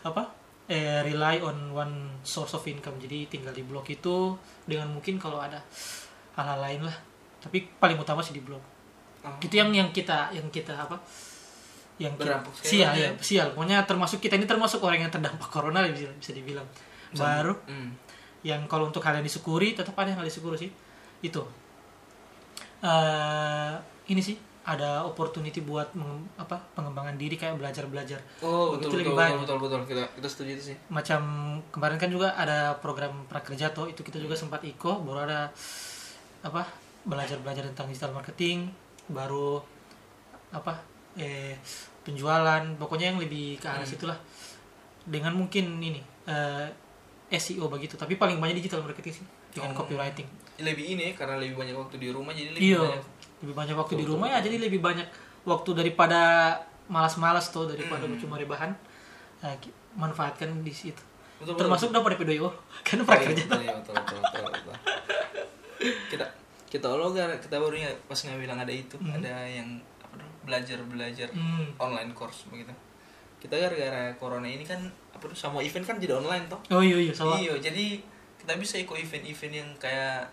apa 0.00 0.30
eh, 0.70 1.02
rely 1.02 1.42
on 1.42 1.74
one 1.74 1.94
source 2.22 2.54
of 2.54 2.62
income. 2.70 2.94
Jadi 3.02 3.26
tinggal 3.26 3.50
di 3.50 3.66
blog 3.66 3.82
itu 3.90 4.38
dengan 4.62 4.86
mungkin 4.94 5.18
kalau 5.18 5.42
ada 5.42 5.58
hal-hal 6.38 6.58
lain 6.62 6.80
lah. 6.86 6.96
Tapi 7.42 7.66
paling 7.76 7.98
utama 7.98 8.22
sih 8.22 8.32
di 8.32 8.40
blog 8.40 8.62
Oh. 9.20 9.36
itu 9.44 9.52
yang 9.52 9.68
yang 9.68 9.92
kita 9.92 10.32
yang 10.32 10.48
kita 10.48 10.72
apa? 10.72 10.96
Yang 12.00 12.24
kita, 12.24 12.40
sial 12.64 12.92
ya. 12.96 13.12
ya? 13.12 13.20
sial. 13.20 13.52
Pokoknya 13.52 13.84
termasuk 13.84 14.16
kita 14.16 14.40
ini 14.40 14.48
termasuk 14.48 14.80
orang 14.80 15.04
yang 15.04 15.12
terdampak 15.12 15.44
corona 15.52 15.84
bisa 15.84 16.08
bisa 16.16 16.32
dibilang. 16.32 16.64
Baru 17.12 17.52
Hmm. 17.68 17.92
yang 18.40 18.64
kalau 18.64 18.88
untuk 18.88 19.04
hal 19.04 19.20
yang 19.20 19.26
disyukuri 19.28 19.76
tetap 19.76 19.92
ada 20.00 20.08
yang 20.08 20.16
hal 20.16 20.24
disyukuri 20.24 20.56
sih. 20.56 20.72
Itu. 21.20 21.44
Eh 22.80 23.74
ini 24.08 24.24
sih 24.24 24.40
ada 24.62 25.02
opportunity 25.02 25.60
buat 25.60 25.88
meng- 25.92 26.28
apa 26.36 26.60
pengembangan 26.70 27.14
diri 27.14 27.34
kayak 27.34 27.56
belajar 27.56 27.84
belajar 27.84 28.20
Oh 28.38 28.72
betul 28.72 28.92
lebih 28.94 29.06
betul, 29.06 29.16
banyak. 29.16 29.38
betul 29.38 29.56
betul 29.58 29.78
betul 29.78 29.88
kita 29.90 30.04
kita 30.14 30.28
setuju 30.28 30.50
itu 30.52 30.64
sih. 30.66 30.76
macam 30.88 31.20
kemarin 31.70 31.96
kan 31.96 32.08
juga 32.08 32.28
ada 32.34 32.58
program 32.76 33.24
prakerja 33.24 33.70
toh 33.70 33.86
itu 33.86 34.00
kita 34.00 34.16
juga 34.16 34.34
sempat 34.34 34.60
iko 34.62 35.00
baru 35.00 35.24
ada 35.24 35.40
apa 36.40 36.68
belajar 37.02 37.38
belajar 37.38 37.64
tentang 37.66 37.86
digital 37.86 38.12
marketing 38.12 38.68
baru 39.06 39.64
apa 40.50 40.76
eh 41.14 41.56
penjualan 42.00 42.60
pokoknya 42.74 43.06
yang 43.08 43.18
lebih 43.18 43.56
ke 43.56 43.66
arah 43.66 43.82
situlah 43.82 44.16
dengan 45.02 45.32
mungkin 45.32 45.78
ini 45.78 45.98
eh, 46.26 46.68
SEO 47.30 47.66
begitu 47.66 47.94
tapi 47.94 48.14
paling 48.14 48.36
banyak 48.36 48.58
digital 48.58 48.82
marketing 48.82 49.14
sih 49.14 49.26
dengan 49.50 49.72
Oh. 49.72 49.82
copywriting 49.82 50.28
Lebih 50.58 50.94
ini 50.94 51.06
karena 51.12 51.34
lebih 51.34 51.56
banyak 51.56 51.72
waktu 51.72 51.96
di 51.96 52.08
rumah 52.08 52.30
jadi 52.30 52.52
lebih 52.52 52.62
iya 52.68 52.78
banyak. 52.78 53.04
Lebih 53.40 53.54
banyak 53.54 53.76
waktu 53.76 53.94
di 53.96 54.04
rumah 54.04 54.28
ya 54.28 54.38
jadi 54.40 54.56
lebih 54.60 54.80
banyak 54.80 55.06
waktu 55.42 55.70
daripada 55.72 56.20
malas-malas 56.86 57.48
tuh 57.48 57.64
daripada 57.64 58.04
Hmm. 58.04 58.18
cuma 58.18 58.36
rebahan 58.36 58.72
Nah, 59.40 59.56
manfaatkan 59.96 60.52
di 60.60 60.68
situ 60.68 61.00
Betul, 61.40 61.56
betul. 61.56 61.60
termasuk 61.64 61.88
dapat 61.90 62.20
DP2 62.20 62.44
kan 62.86 62.96
Iya, 63.00 63.04
prakerja 63.08 63.44
betul, 63.48 63.60
iya, 63.64 63.72
betul, 63.72 63.94
betul, 63.96 64.18
betul, 64.20 64.42
betul. 64.52 64.74
kita 66.12 66.26
kita 66.68 66.86
lo 66.86 67.08
kita 67.16 67.56
baru 67.56 67.74
ingat 67.74 67.96
pas 68.04 68.18
nggak 68.20 68.36
bilang 68.36 68.58
ada 68.60 68.68
itu 68.70 68.96
Hmm. 69.00 69.16
ada 69.16 69.32
yang 69.48 69.80
apa 70.04 70.14
tuh, 70.20 70.28
belajar 70.44 70.78
belajar 70.84 71.28
Hmm. 71.32 71.72
online 71.80 72.12
course 72.12 72.44
begitu 72.52 72.70
kita 73.40 73.56
gara-gara 73.56 74.12
corona 74.20 74.44
ini 74.44 74.68
kan 74.68 74.84
apa 75.16 75.24
tuh 75.24 75.32
sama 75.32 75.64
event 75.64 75.88
kan 75.88 75.96
jadi 75.96 76.20
online 76.20 76.44
toh 76.46 76.60
oh 76.70 76.84
iya 76.84 77.00
iya 77.00 77.12
sama 77.16 77.40
iya 77.40 77.56
jadi 77.56 77.96
kita 78.36 78.60
bisa 78.60 78.76
ikut 78.76 78.96
event-event 78.96 79.54
yang 79.56 79.68
kayak 79.80 80.28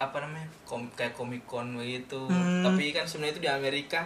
apa 0.00 0.16
namanya 0.18 0.48
kom 0.64 0.88
kayak 0.90 1.12
comic 1.12 1.44
con 1.44 1.76
begitu 1.76 2.16
Hmm. 2.24 2.64
tapi 2.64 2.88
kan 2.90 3.04
sebenarnya 3.04 3.36
itu 3.36 3.42
di 3.42 3.50
Amerika 3.50 4.00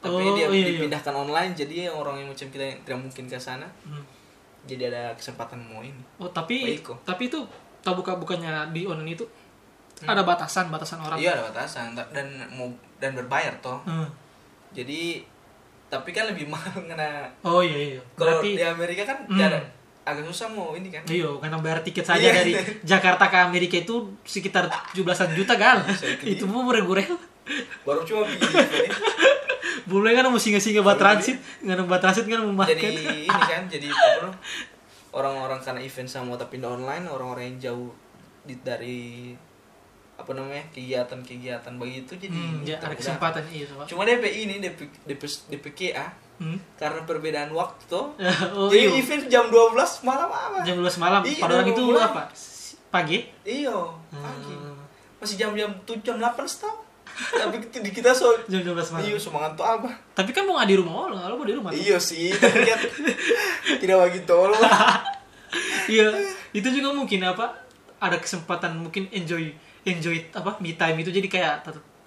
tapi 0.00 0.16
Oh, 0.16 0.32
dia 0.32 0.48
iya, 0.48 0.56
iya. 0.58 0.66
dipindahkan 0.74 1.12
online 1.14 1.52
jadi 1.52 1.86
yang 1.86 1.96
orang 1.98 2.16
yang 2.16 2.28
macam 2.28 2.48
kita 2.48 2.64
yang 2.64 2.78
tidak 2.80 2.98
mungkin 2.98 3.24
ke 3.26 3.36
sana 3.36 3.68
Hmm. 3.84 4.00
jadi 4.64 4.88
ada 4.88 5.02
kesempatan 5.12 5.60
mau 5.62 5.80
ini 5.80 6.00
oh 6.16 6.30
tapi 6.30 6.64
Baiko. 6.74 6.96
tapi 7.02 7.28
itu 7.28 7.36
tahu 7.80 8.00
buka 8.00 8.16
bukannya 8.16 8.48
di 8.70 8.84
online 8.84 9.12
itu 9.14 9.28
ada 10.02 10.20
batasan 10.22 10.68
batasan 10.68 10.98
orang 10.98 11.14
Hmm. 11.14 11.22
iya 11.22 11.32
ada 11.34 11.44
batasan 11.46 11.92
ta- 11.92 12.08
dan 12.10 12.24
mau 12.50 12.72
dan 12.96 13.12
berbayar 13.12 13.52
toh 13.60 13.76
Hmm. 13.82 14.08
jadi 14.72 15.20
tapi 15.86 16.10
kan 16.10 16.24
lebih 16.26 16.48
mahal 16.54 16.80
karena 16.80 17.28
oh 17.42 17.60
iya 17.60 17.92
iya 17.92 18.00
kalau 18.14 18.40
berarti 18.40 18.48
di 18.54 18.64
Amerika 18.64 19.02
kan 19.04 19.18
Hmm. 19.26 19.36
ada 19.38 19.60
agak 20.10 20.24
susah 20.24 20.46
mau 20.48 20.72
ini 20.72 20.88
kan 20.88 21.02
Iya, 21.04 21.30
karena 21.36 21.56
bayar 21.56 21.80
tiket 21.80 22.02
saja 22.02 22.20
Iya. 22.20 22.34
dari 22.36 22.52
Jakarta 22.82 23.24
ke 23.26 23.38
Amerika 23.40 23.76
itu 23.76 23.94
sekitar 24.22 24.66
17-an 24.90 25.30
juta 25.32 25.54
kan. 25.54 25.82
itu 26.22 26.44
pun 26.44 26.62
murah-murah. 26.62 27.06
baru 27.82 28.00
cuma 28.02 28.24
ini. 28.24 28.38
Boleh 29.82 30.12
kan 30.12 30.26
mau 30.26 30.38
singa-singa 30.38 30.80
buat 30.80 30.94
transit, 30.94 31.34
nggak 31.60 31.82
buat 31.84 31.98
transit 31.98 32.24
kan 32.24 32.42
mau 32.44 32.62
jadi 32.62 33.26
ini 33.26 33.42
kan 33.42 33.66
jadi 33.66 33.88
orang-orang 35.10 35.58
karena 35.58 35.80
event 35.80 36.06
sama 36.06 36.34
tapi 36.34 36.56
pindah 36.56 36.70
online 36.72 37.04
orang-orang 37.04 37.50
yang 37.50 37.58
jauh 37.60 37.90
di, 38.40 38.54
dari 38.62 39.34
apa 40.14 40.30
namanya 40.30 40.62
kegiatan-kegiatan 40.70 41.74
begitu 41.74 42.12
jadi 42.14 42.30
Hmm, 42.30 42.60
ya, 42.62 42.76
ada 42.76 42.92
kesempatan 42.92 43.42
iya, 43.48 43.64
Sobat. 43.66 43.88
cuma 43.88 44.04
DP 44.04 44.24
ini 44.44 44.60
DP, 44.60 44.78
DP, 45.08 45.22
DPKA 45.50 46.06
Hmm. 46.40 46.56
karena 46.74 47.04
perbedaan 47.04 47.52
waktu 47.52 47.84
tuh 47.84 48.16
oh, 48.56 48.66
jadi 48.66 48.88
iya. 48.88 48.96
event 48.96 49.24
jam 49.28 49.44
12 49.46 49.76
malam 50.02 50.24
apa 50.26 50.64
Jam 50.64 50.74
12 50.74 50.96
malam. 50.96 51.20
Iya, 51.20 51.36
Pada 51.38 51.52
orang 51.54 51.68
itu 51.68 51.82
apa? 51.94 52.22
Pagi? 52.88 53.18
iyo 53.44 53.92
pagi 54.08 54.50
Hmm. 54.50 54.80
masih 55.16 55.36
jam-jam 55.36 55.68
7 55.84 56.00
jam 56.00 56.16
8 56.16 56.32
setahun 56.42 56.80
tapi 57.36 57.60
di 57.60 57.90
kita 57.90 58.10
so 58.10 58.32
Jam 58.46 58.64
12 58.64 58.72
malam. 58.90 59.04
iyo 59.04 59.16
semangat 59.16 59.52
tuh 59.52 59.62
apa 59.62 59.92
Tapi 60.10 60.30
kan 60.30 60.42
mau 60.42 60.56
nggak 60.56 60.66
di 60.66 60.76
rumah, 60.76 60.94
oh, 60.96 61.06
nggak 61.10 61.28
mau 61.30 61.44
di 61.44 61.52
rumah. 61.52 61.70
iyo 61.70 62.00
sih 62.00 62.32
tapi 62.32 62.64
kan 62.64 62.80
tidak 63.80 63.96
bagi 64.00 64.20
tolong 64.24 64.56
Iya, 65.84 66.06
itu 66.52 66.68
juga 66.70 66.94
mungkin 66.94 67.20
apa? 67.20 67.66
Ada 67.98 68.16
kesempatan 68.16 68.78
mungkin 68.78 69.10
enjoy 69.10 69.50
enjoy 69.82 70.16
apa 70.30 70.56
me 70.56 70.72
time 70.72 70.96
itu 70.98 71.10
jadi 71.10 71.26
kayak 71.26 71.54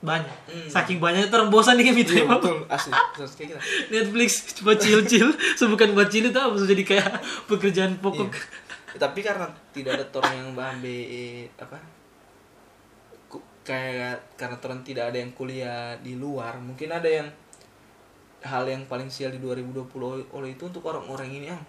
banyak. 0.03 0.35
Hmm. 0.51 0.67
Saking 0.67 0.99
banyak 0.99 1.31
itu 1.31 1.33
orang 1.33 1.47
bosan 1.47 1.79
nih 1.79 1.95
me 1.95 2.03
iya 2.03 2.27
betul. 2.27 2.67
Asli. 2.67 2.91
Kayak 3.15 3.31
kita 3.39 3.61
Netflix 3.87 4.31
cuma 4.59 4.75
chill 4.75 4.99
chill, 5.07 5.31
bukan 5.71 5.95
buat 5.95 6.11
chill 6.11 6.27
itu 6.27 6.35
apa? 6.35 6.53
Jadi 6.59 6.83
kayak 6.83 7.23
pekerjaan 7.49 7.95
pokok. 8.03 8.27
Iya. 8.29 8.61
tapi 8.93 9.25
karena 9.25 9.49
tidak 9.73 9.97
ada 9.97 10.05
orang 10.21 10.33
yang 10.37 10.49
babe 10.53 10.99
apa? 11.57 11.79
Kayak 13.63 14.35
karena 14.35 14.59
orang 14.59 14.81
tidak 14.83 15.03
ada 15.09 15.17
yang 15.17 15.31
kuliah 15.31 15.95
di 15.97 16.13
luar 16.13 16.59
mungkin 16.59 16.91
ada 16.91 17.07
yang 17.07 17.31
hal 18.43 18.67
yang 18.67 18.83
paling 18.85 19.07
sial 19.07 19.31
di 19.31 19.39
2020 19.39 19.87
oleh- 20.03 20.29
oleh 20.35 20.49
itu 20.51 20.67
untuk 20.67 20.83
orang-orang 20.83 21.31
ini 21.31 21.47
ah 21.47 21.63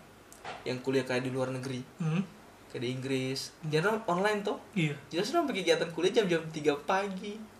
yang 0.66 0.82
kuliah 0.82 1.06
kayak 1.06 1.22
di 1.22 1.30
luar 1.30 1.48
negeri. 1.48 1.80
Hmm, 2.02 2.20
kayak 2.68 2.82
di 2.82 2.88
Inggris. 2.92 3.54
Jangan 3.70 4.02
online 4.04 4.42
toh. 4.42 4.58
Iya. 4.74 4.98
jelas 5.08 5.30
dong 5.30 5.46
kegiatan 5.46 5.88
kuliah 5.94 6.12
jam-jam 6.12 6.42
3 6.50 6.74
pagi 6.84 7.53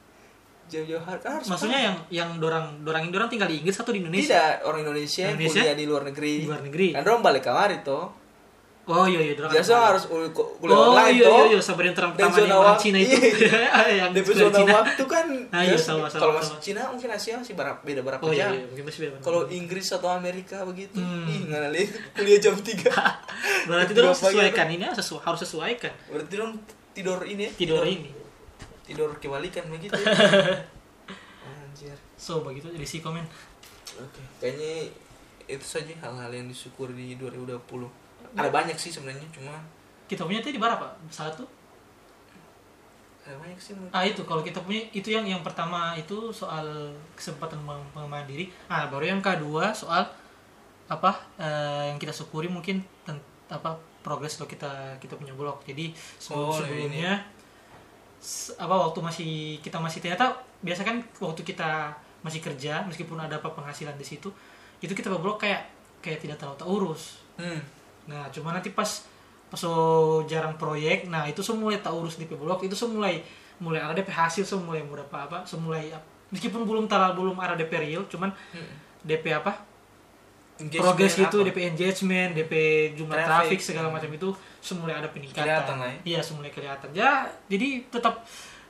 jam-jam 0.66 1.00
hari 1.00 1.20
harus 1.20 1.46
Maksudnya 1.46 1.80
yang 1.82 1.96
yang 2.10 2.30
dorang 2.36 2.80
dorang 2.80 3.04
dorang 3.08 3.28
tinggal 3.28 3.46
di 3.46 3.58
Inggris 3.58 3.76
atau 3.76 3.90
di 3.90 4.00
Indonesia? 4.00 4.40
tidak 4.54 4.64
orang 4.64 4.80
Indonesia, 4.82 5.22
yang 5.22 5.34
Indonesia? 5.34 5.60
kuliah 5.60 5.74
di 5.74 5.84
luar 5.84 6.02
negeri 6.04 6.32
Di 6.34 6.46
luar 6.46 6.62
negeri. 6.62 6.88
kan 6.92 7.02
orang 7.04 7.22
balik 7.22 7.42
kamari 7.42 7.78
toh 7.80 8.06
Oh 8.84 9.08
iya 9.08 9.16
iya 9.18 9.32
dorang. 9.32 9.48
dong 9.50 9.64
harus 9.82 10.04
ul- 10.06 10.28
kuliah 10.28 10.76
Oh 10.76 10.92
online 10.92 11.14
iya 11.14 11.24
iya 11.26 11.44
iya 11.48 11.58
sabar 11.58 11.82
yang 11.82 11.96
terang 11.96 12.12
pertama 12.12 12.36
yang 12.36 12.52
orang 12.54 12.76
Cina 12.76 12.98
itu. 12.98 13.16
yang 13.96 14.10
DP 14.12 14.26
kuliah 14.26 14.40
zona 14.44 14.56
Cina. 14.58 14.72
waktu 14.74 15.04
kan 15.06 15.26
Ah, 15.48 15.62
iya, 15.64 15.72
sama, 15.74 16.04
sama, 16.04 16.20
kalau 16.20 16.32
masuk 16.34 16.56
Cina 16.60 16.80
mungkin 16.86 17.08
Asia 17.08 17.32
masih 17.34 17.54
berapa 17.54 17.80
beda 17.80 18.00
berapa 18.00 18.20
Oh 18.20 18.28
iya 18.28 18.44
jam 18.46 18.52
iya 18.52 18.64
mungkin 18.66 18.84
masih 18.84 19.00
beda. 19.02 19.16
kalau 19.20 19.40
Inggris 19.48 19.88
atau 19.88 20.10
Amerika 20.10 20.64
begitu 20.64 21.00
Hmm. 21.00 21.24
ih 21.26 21.38
nggak 21.44 21.70
lihat 21.70 21.90
kuliah 22.12 22.38
jam 22.38 22.54
3 22.54 22.76
berarti 23.68 23.92
dorang 23.96 24.12
sesuaikan 24.12 24.66
ini 24.68 24.84
ah, 24.84 24.92
harus 24.92 25.40
sesuaikan 25.40 25.92
berarti 26.06 26.34
dong 26.34 26.52
tidur 26.92 27.18
ini 27.24 27.42
ya 27.42 27.50
tidur 27.54 27.82
ini. 27.84 28.12
Tidur 28.84 29.10
kebalikan 29.16 29.64
begitu 29.66 29.96
anjir 31.44 31.96
So 32.14 32.40
begitu 32.40 32.68
jadi 32.68 32.84
si 32.84 32.98
komen. 32.98 33.24
oke 33.94 34.22
kayaknya 34.38 34.88
itu 35.44 35.60
saja 35.62 35.92
hal-hal 35.98 36.30
yang 36.30 36.46
disyukur 36.46 36.88
di 36.90 37.16
2020 37.16 37.58
ada 38.32 38.48
banyak 38.50 38.74
sih 38.74 38.90
sebenarnya 38.90 39.28
cuma 39.30 39.52
Kita 40.04 40.22
punya 40.22 40.38
tadi 40.38 40.56
berapa? 40.56 40.84
Satu. 41.08 41.44
ada 43.22 43.36
banyak 43.38 43.56
sih 43.56 43.72
Ah 43.88 44.04
itu 44.04 44.20
kalau 44.22 44.40
kita 44.40 44.60
punya 44.60 44.84
itu 44.90 45.08
yang 45.08 45.24
yang 45.24 45.40
pertama 45.40 45.92
itu 45.94 46.28
soal 46.30 46.92
kesempatan 47.14 47.56
pengembangan 47.64 48.28
diri. 48.28 48.52
Ah 48.68 48.84
baru 48.86 49.08
yang 49.08 49.20
kedua 49.20 49.72
soal 49.72 50.04
apa 50.84 51.08
eh, 51.36 51.88
yang 51.88 51.96
kita 51.96 52.12
syukuri 52.12 52.46
mungkin 52.46 52.84
ten- 53.00 53.16
apa 53.48 53.72
progres 54.00 54.36
lo 54.36 54.44
kita 54.44 54.68
kita 54.98 55.16
punya 55.16 55.32
blog. 55.32 55.56
Jadi 55.62 55.88
sebelum 56.18 56.44
Oh, 56.44 56.52
sebelumnya 56.54 57.16
s- 57.16 57.33
apa 58.56 58.74
waktu 58.88 58.98
masih 59.04 59.32
kita 59.60 59.76
masih 59.76 60.00
ternyata 60.00 60.32
biasa 60.64 60.80
kan 60.80 61.04
waktu 61.20 61.44
kita 61.44 61.92
masih 62.24 62.40
kerja 62.40 62.80
meskipun 62.88 63.20
ada 63.20 63.36
apa 63.36 63.52
penghasilan 63.52 63.94
di 64.00 64.06
situ 64.06 64.32
itu 64.80 64.92
kita 64.96 65.12
blog 65.12 65.36
kayak 65.36 65.68
kayak 66.00 66.20
tidak 66.20 66.36
terlalu 66.40 66.60
terurus. 66.60 67.02
hmm. 67.40 67.60
Nah, 68.04 68.28
cuma 68.28 68.52
nanti 68.52 68.68
pas 68.68 69.08
pas 69.48 69.56
so 69.56 70.20
jarang 70.28 70.60
proyek, 70.60 71.08
nah 71.08 71.24
itu 71.24 71.40
semua 71.40 71.72
mulai 71.72 71.80
tak 71.80 71.96
urus 71.96 72.20
DP 72.20 72.36
blog, 72.36 72.60
itu 72.60 72.76
semua 72.76 73.00
mulai 73.00 73.24
mulai 73.56 73.80
ada 73.80 73.96
DP 73.96 74.12
hasil, 74.12 74.44
semua 74.44 74.74
mulai 74.76 74.84
mudah 74.84 75.04
apa 75.08 75.18
apa, 75.24 75.38
semua 75.48 75.72
mulai 75.72 75.88
meskipun 76.28 76.68
belum 76.68 76.84
terlalu 76.84 77.32
belum 77.32 77.38
ada 77.40 77.56
DP 77.56 77.72
real, 77.80 78.02
cuman 78.10 78.28
Hmm. 78.52 78.76
DP 79.04 79.32
apa? 79.32 79.56
Progres 80.54 81.18
gitu, 81.18 81.42
apa? 81.42 81.48
DP 81.50 81.58
engagement, 81.74 82.30
DP 82.30 82.54
jumlah 82.94 83.18
Traffic. 83.18 83.58
traffic 83.58 83.60
segala 83.60 83.90
macam 83.90 84.10
itu 84.14 84.28
semua 84.62 84.86
mulai 84.86 85.02
ada 85.02 85.10
peningkatan. 85.10 85.42
Kelihatan 85.42 85.76
lah 85.82 85.88
ya. 85.90 85.98
Iya, 86.06 86.20
semua 86.22 86.46
mulai 86.46 86.52
kelihatan. 86.54 86.88
Ya, 86.94 87.26
jadi 87.50 87.82
tetap 87.90 88.22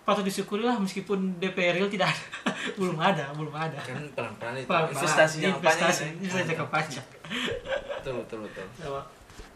patut 0.05 0.25
disyukuri 0.25 0.64
lah 0.64 0.81
meskipun 0.81 1.37
DP 1.37 1.76
real 1.76 1.93
tidak 1.93 2.09
ada. 2.12 2.25
belum 2.81 2.97
ada, 2.97 3.29
belum 3.37 3.53
ada. 3.53 3.76
kan 3.85 4.00
pelan-pelan 4.17 4.64
itu 4.64 4.69
investasi 4.69 5.37
yang 5.45 5.61
investasi, 5.61 6.03
panjang 6.09 6.09
investasi 6.25 6.49
jangka 6.49 6.67
panjang. 6.73 7.07
betul 8.00 8.14
betul 8.25 8.38
betul 8.49 8.64
Apa? 8.85 9.00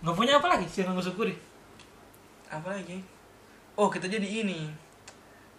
Nggak 0.04 0.14
punya 0.16 0.32
apa 0.36 0.46
lagi 0.52 0.66
sih 0.68 0.84
yang 0.84 0.96
syukuri? 1.00 1.36
apa 2.48 2.68
lagi 2.72 3.04
oh 3.76 3.92
kita 3.92 4.08
jadi 4.08 4.24
ini 4.24 4.72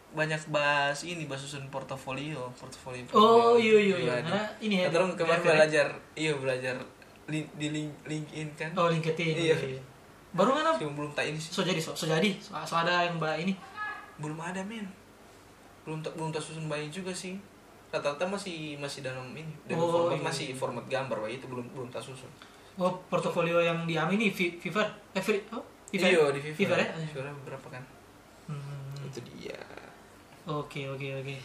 banyak 0.10 0.42
bahas 0.50 1.04
ini 1.04 1.26
bahas 1.26 1.44
susun 1.44 1.70
portofolio 1.70 2.50
portofolio 2.54 3.06
Oh 3.10 3.54
portofolio. 3.54 3.62
iya 3.62 3.78
iya 3.80 3.96
iya. 3.96 3.98
Iya, 4.00 4.16
Karena 4.24 4.44
ini 4.60 4.76
ya. 4.76 4.88
Orang 4.90 5.14
kemarin 5.14 5.42
belajar 5.44 5.88
iya 6.14 6.34
belajar 6.34 6.76
link, 7.26 7.48
di 7.56 7.68
link 7.70 7.92
LinkedIn 8.04 8.50
kan 8.54 8.70
Oh 8.74 8.90
LinkedIn. 8.90 9.34
Iya. 9.36 9.56
Iya. 9.56 9.82
Baru 10.30 10.54
kan 10.54 10.62
apa? 10.64 10.78
Cuma 10.78 10.94
belum 10.96 11.12
tak 11.14 11.26
ini 11.26 11.38
sih 11.38 11.50
So 11.50 11.62
jadi 11.62 11.78
so, 11.78 11.94
so 11.94 12.06
jadi 12.06 12.34
so, 12.38 12.54
so 12.62 12.76
ada 12.76 13.06
yang 13.06 13.18
mbak 13.18 13.38
ini. 13.40 13.54
belum 14.18 14.36
ada 14.36 14.60
men 14.62 14.84
belum 15.82 16.02
tak 16.02 16.12
belum 16.14 16.30
tak 16.30 16.42
susun 16.42 16.66
bayi 16.66 16.90
juga 16.90 17.10
sih 17.10 17.40
rata-rata 17.88 18.22
masih 18.22 18.78
masih 18.78 19.02
dalam 19.02 19.26
ini 19.32 19.50
dalam 19.64 19.80
Oh, 19.80 19.90
format 20.06 20.14
iya, 20.14 20.22
masih 20.22 20.48
iya. 20.48 20.56
format 20.56 20.86
gambar 20.86 21.18
bayi 21.20 21.38
itu 21.38 21.48
belum 21.48 21.66
belum 21.72 21.88
tak 21.88 22.02
susun 22.02 22.28
Oh 22.76 23.00
portofolio 23.06 23.60
yang 23.60 23.84
di 23.84 23.94
ini 23.94 24.28
Fiverr. 24.30 24.86
Eh 25.12 25.24
oh, 25.52 25.64
Fiverr. 25.88 26.10
iya 26.10 26.24
di 26.30 26.40
Fiverr 26.40 26.78
Fiverr 26.94 27.26
ya. 27.26 27.34
Beberapa 27.36 27.70
kan 27.70 27.84
Hmm. 28.46 29.06
itu 29.06 29.22
dia 29.30 29.54
Oke 30.50 30.90
oke 30.90 31.08
oke. 31.22 31.36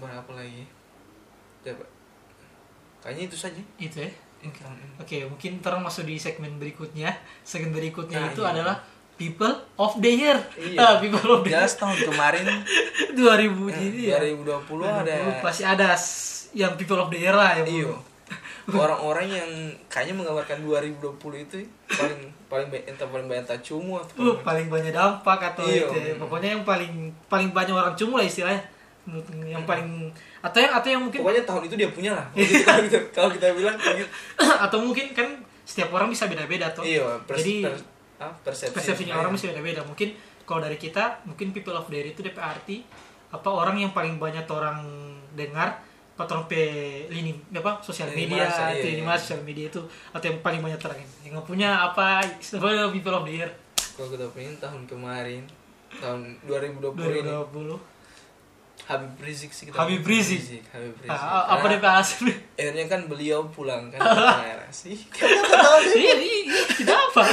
berapa 0.00 0.32
lagi 0.32 0.64
coba 1.60 1.84
kayaknya 3.04 3.22
itu 3.28 3.36
saja 3.36 3.60
Itu 3.76 4.00
ya. 4.00 4.12
Oke, 4.96 5.28
mungkin 5.28 5.60
terus 5.60 5.80
masuk 5.84 6.08
di 6.08 6.16
segmen 6.16 6.56
berikutnya. 6.56 7.12
Segmen 7.44 7.76
berikutnya 7.76 8.24
Nah, 8.24 8.32
itu 8.32 8.40
iya. 8.40 8.52
adalah 8.56 8.76
People 9.20 9.52
of 9.76 10.00
the 10.00 10.08
Year. 10.08 10.40
Iya. 10.56 10.80
Ah, 10.80 10.94
People 10.96 11.20
of 11.28 11.44
the 11.44 11.52
Year 11.52 11.60
jelas 11.60 11.76
tahun 11.76 12.08
kemarin 12.08 12.48
2000 13.20 13.84
ini 13.84 14.08
ya. 14.08 14.16
2020 14.16 14.64
ada 14.80 15.12
pasti 15.44 15.62
ada 15.68 15.92
yang 16.56 16.72
People 16.80 17.04
of 17.04 17.12
the 17.12 17.20
Year 17.20 17.36
lah 17.36 17.60
yang 17.60 17.68
iyo 17.68 17.92
orang-orang 18.72 19.28
yang 19.28 19.50
kayaknya 19.92 20.24
menggambarkan 20.24 20.64
2020 20.64 21.44
itu 21.44 21.68
paling 21.92 22.32
paling 22.50 22.66
entah 22.82 23.06
paling 23.06 23.24
banyak 23.24 23.46
tak 23.46 23.62
cumu 23.62 23.96
atau 23.96 24.14
Uh, 24.20 24.34
paling 24.40 24.66
banyak 24.66 24.90
dampak 24.90 25.38
atau 25.40 25.62
Iya. 25.62 25.86
itu 25.86 25.96
ya. 25.96 26.14
pokoknya 26.16 26.48
yang 26.52 26.62
paling 26.62 26.92
paling 27.24 27.50
banyak 27.50 27.70
orang 27.72 27.94
cumu 27.94 28.18
lah 28.18 28.26
istilahnya. 28.26 28.58
Yang 29.46 29.64
paling 29.64 29.88
atau 30.40 30.58
yang 30.58 30.72
atau 30.72 30.88
yang 30.88 31.00
mungkin 31.00 31.18
pokoknya 31.20 31.42
tahun 31.42 31.62
itu 31.64 31.74
dia 31.76 31.88
punya 31.88 32.10
lah. 32.12 32.26
Kalau 32.34 32.82
kita 32.82 32.98
kalau 33.16 33.30
kita 33.30 33.46
bilang 33.52 33.76
atau 34.66 34.78
mungkin 34.78 35.10
kan 35.12 35.28
setiap 35.62 35.88
orang 35.90 36.10
bisa 36.10 36.26
beda-beda 36.26 36.66
tuh. 36.70 36.82
Iya 36.82 37.06
pers- 37.22 37.38
jadi 37.40 37.54
pers- 37.64 37.86
ah, 38.18 38.34
persepsi 38.36 38.74
persepsinya 38.74 39.14
orang 39.16 39.32
bisa 39.32 39.48
beda-beda. 39.48 39.80
Mungkin 39.82 40.12
kalau 40.42 40.60
dari 40.60 40.74
kita 40.74 41.22
mungkin 41.24 41.54
people 41.54 41.72
of 41.72 41.86
year 41.88 42.04
itu 42.04 42.20
DP 42.20 42.34
arti 42.36 42.82
apa 43.30 43.46
orang 43.46 43.78
yang 43.78 43.94
paling 43.94 44.18
banyak 44.18 44.42
orang 44.44 44.82
dengar 45.32 45.78
patron 46.20 46.44
pe 46.44 46.64
lini 47.08 47.32
apa 47.56 47.80
sosial 47.80 48.12
Lini 48.12 48.28
media 48.28 48.44
itu 48.76 48.84
iya, 48.84 48.92
lini 48.92 49.00
iya. 49.00 49.08
masa 49.08 49.24
sosial 49.24 49.40
media 49.40 49.64
itu 49.72 49.80
atau 50.12 50.26
yang 50.28 50.38
paling 50.44 50.60
banyak 50.60 50.76
terangin. 50.76 51.08
Yang 51.24 51.48
punya 51.48 51.80
apa 51.80 52.20
apa 52.20 52.68
people 52.92 53.16
of 53.16 53.24
the 53.24 53.40
year. 53.40 53.50
kalau 53.96 54.16
kita 54.16 54.28
pengen 54.32 54.56
tahun 54.60 54.82
kemarin 54.84 55.42
tahun 56.00 56.36
2020 56.44 57.24
ini. 57.24 57.32
2020 57.32 58.00
Habib 58.90 59.12
Rizik 59.22 59.50
sih 59.54 59.64
kita 59.70 59.76
Habib. 59.76 60.02
Rizik. 60.02 60.64
Habib 60.72 60.96
Rizik 60.98 61.12
Ah, 61.12 61.56
apa 61.56 61.68
Karena 61.68 61.78
DP 61.78 61.86
asli 61.88 62.32
akhirnya 62.58 62.84
kan 62.90 63.00
beliau 63.06 63.40
pulang 63.52 63.88
kan. 63.92 64.00
Ke 64.04 64.34
daerah 64.40 64.70
sih 64.72 64.96
tak 65.14 65.30
tahu 65.30 65.78
sih? 65.88 66.00
Iya, 66.00 66.14
iya, 66.16 66.38
iya, 66.48 66.62
tidak 66.74 66.96
apa. 66.96 67.24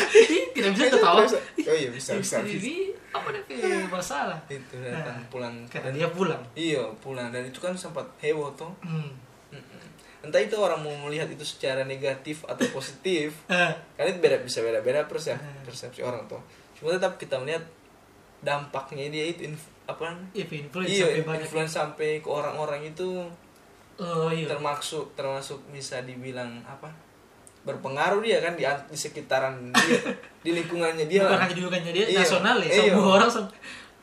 Tidak 0.53 0.72
bisa 0.75 0.86
ketawa. 0.91 1.22
oh 1.25 1.75
iya 1.75 1.89
bisa 1.89 2.12
bisa, 2.20 2.46
bisa. 2.46 2.62
Apa 3.10 3.30
DP 3.32 3.50
masalah 3.88 4.36
itu 4.48 4.76
datang 4.78 5.16
Nah, 5.16 5.28
pulang. 5.28 5.56
karena 5.66 5.90
dia 5.92 6.08
pulang. 6.10 6.42
Iya 6.54 6.84
pulang. 6.98 7.30
Dan 7.30 7.44
itu 7.44 7.58
kan 7.58 7.72
sempat 7.72 8.04
heboh 8.18 8.52
tuh. 8.54 8.70
Hmm. 8.80 9.10
Entah 10.20 10.40
itu 10.40 10.54
orang 10.54 10.80
mau 10.80 10.96
melihat 11.02 11.26
itu 11.26 11.42
secara 11.42 11.84
negatif 11.84 12.44
atau 12.44 12.68
positif. 12.76 13.32
Eh, 13.48 13.72
karena 13.94 14.10
itu 14.10 14.20
beda 14.20 14.38
bisa 14.40 14.60
beda 14.60 14.80
beda 14.80 15.06
persepsi 15.06 15.38
Hmm. 15.38 15.64
persepsi 15.64 16.02
orang 16.02 16.26
tuh. 16.26 16.42
Cuma 16.74 16.92
tetap 16.92 17.16
kita 17.16 17.38
melihat 17.38 17.64
dampaknya 18.40 19.08
dia 19.08 19.26
itu 19.28 19.48
inf- 19.48 19.74
apa 19.86 20.14
iya 20.32 20.46
influence 20.46 20.92
iya 20.92 21.06
sampai 21.08 21.24
banyak. 21.24 21.42
influence 21.42 21.74
sampai 21.74 22.10
ke 22.20 22.30
orang-orang 22.30 22.86
itu 22.86 23.24
oh 23.98 24.30
iya. 24.30 24.46
termasuk 24.46 25.10
termasuk 25.16 25.58
bisa 25.68 26.04
dibilang 26.04 26.60
apa 26.62 26.92
berpengaruh 27.68 28.20
dia 28.20 28.40
kan 28.40 28.56
di, 28.56 28.64
di 28.64 28.96
sekitaran 28.96 29.54
dia 29.70 30.00
di 30.46 30.52
lingkungannya 30.54 31.06
dia 31.06 31.20
bukan 31.22 31.36
hanya 31.38 31.52
di 31.52 31.60
lingkungannya 31.60 31.92
dia 31.92 32.06
Iya, 32.08 32.24
nasional 32.24 32.58
ya 32.58 32.70
iya. 32.70 32.82
semua 32.88 33.12
orang 33.13 33.30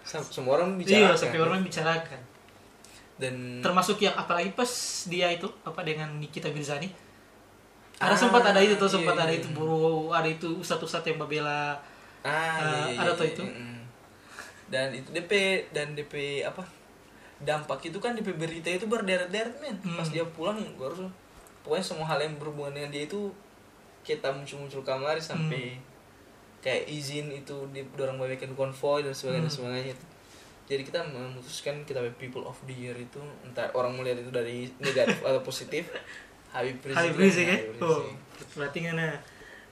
Sam- 0.05 0.29
semua 0.29 0.53
orang 0.55 0.69
iya 0.77 1.09
bicara 1.09 1.17
sampai 1.17 1.41
orang 1.41 1.65
bicarakan 1.65 2.21
dan 3.15 3.35
termasuk 3.59 3.97
yang 3.99 4.12
apalagi 4.12 4.53
pas 4.53 4.69
dia 5.07 5.31
itu 5.31 5.49
apa 5.62 5.81
dengan 5.81 6.12
Nikita 6.15 6.51
Mirzani 6.51 6.93
ada 7.97 8.11
Ah, 8.11 8.19
sempat 8.19 8.43
ada 8.45 8.59
itu 8.59 8.75
tuh 8.75 8.85
iya, 8.85 8.95
sempat 8.95 9.15
iya, 9.15 9.23
ada 9.23 9.33
iya. 9.33 9.41
itu 9.41 9.49
buru 9.51 10.11
ada 10.11 10.27
itu 10.27 10.49
ustadz-ustadz 10.57 11.07
yang 11.07 11.17
membela 11.17 11.79
ah, 12.21 12.27
Ah, 12.27 12.59
iya, 12.85 12.93
iya, 12.93 13.01
ada 13.01 13.09
iya, 13.09 13.17
tuh 13.17 13.25
iya, 13.25 13.33
itu. 13.33 13.43
dan 14.67 14.87
itu 14.91 15.09
DP 15.09 15.33
dan 15.71 15.95
DP 15.95 16.15
apa 16.43 16.67
dampak 17.38 17.81
itu 17.83 17.97
kan 17.97 18.12
DP 18.12 18.35
berita 18.35 18.69
itu 18.69 18.85
berderet-deret 18.85 19.57
men 19.59 19.77
Hmm. 19.79 19.95
pas 19.95 20.07
dia 20.07 20.27
pulang 20.27 20.59
gua 20.75 20.88
harus 20.88 21.07
pokoknya 21.62 21.85
semua 21.87 22.07
hal 22.07 22.19
yang 22.19 22.35
berhubungan 22.35 22.75
dengan 22.75 22.91
dia 22.91 23.05
itu 23.05 23.31
kita 24.05 24.29
muncul-muncul 24.29 24.85
kamar 24.85 25.17
sampai 25.17 25.75
Hmm. 25.75 25.83
kayak 26.61 26.85
izin 26.87 27.29
itu 27.29 27.57
di 27.73 27.81
dorong 27.93 28.17
bagikan 28.17 28.53
konvoy 28.53 29.01
dan 29.01 29.11
sebagainya 29.11 29.49
Hmm. 29.49 29.57
sebagainya. 29.64 29.97
Jadi 30.64 30.81
kita 30.81 31.05
memutuskan 31.05 31.85
kita 31.85 32.01
people 32.17 32.40
of 32.40 32.57
the 32.64 32.73
year 32.73 32.93
itu 32.95 33.21
entah 33.43 33.69
orang 33.73 33.93
melihat 33.93 34.21
itu 34.21 34.29
dari 34.29 34.64
negatif 34.79 35.21
atau 35.21 35.40
positif 35.40 35.88
Habib 36.55 36.81
Rizik 36.81 36.97
Habib 36.97 37.17
Rizik 37.19 37.47
ya 37.49 37.59
oh 37.83 38.01
berarti 38.55 38.79
kan 38.81 38.97
ya 38.97 39.12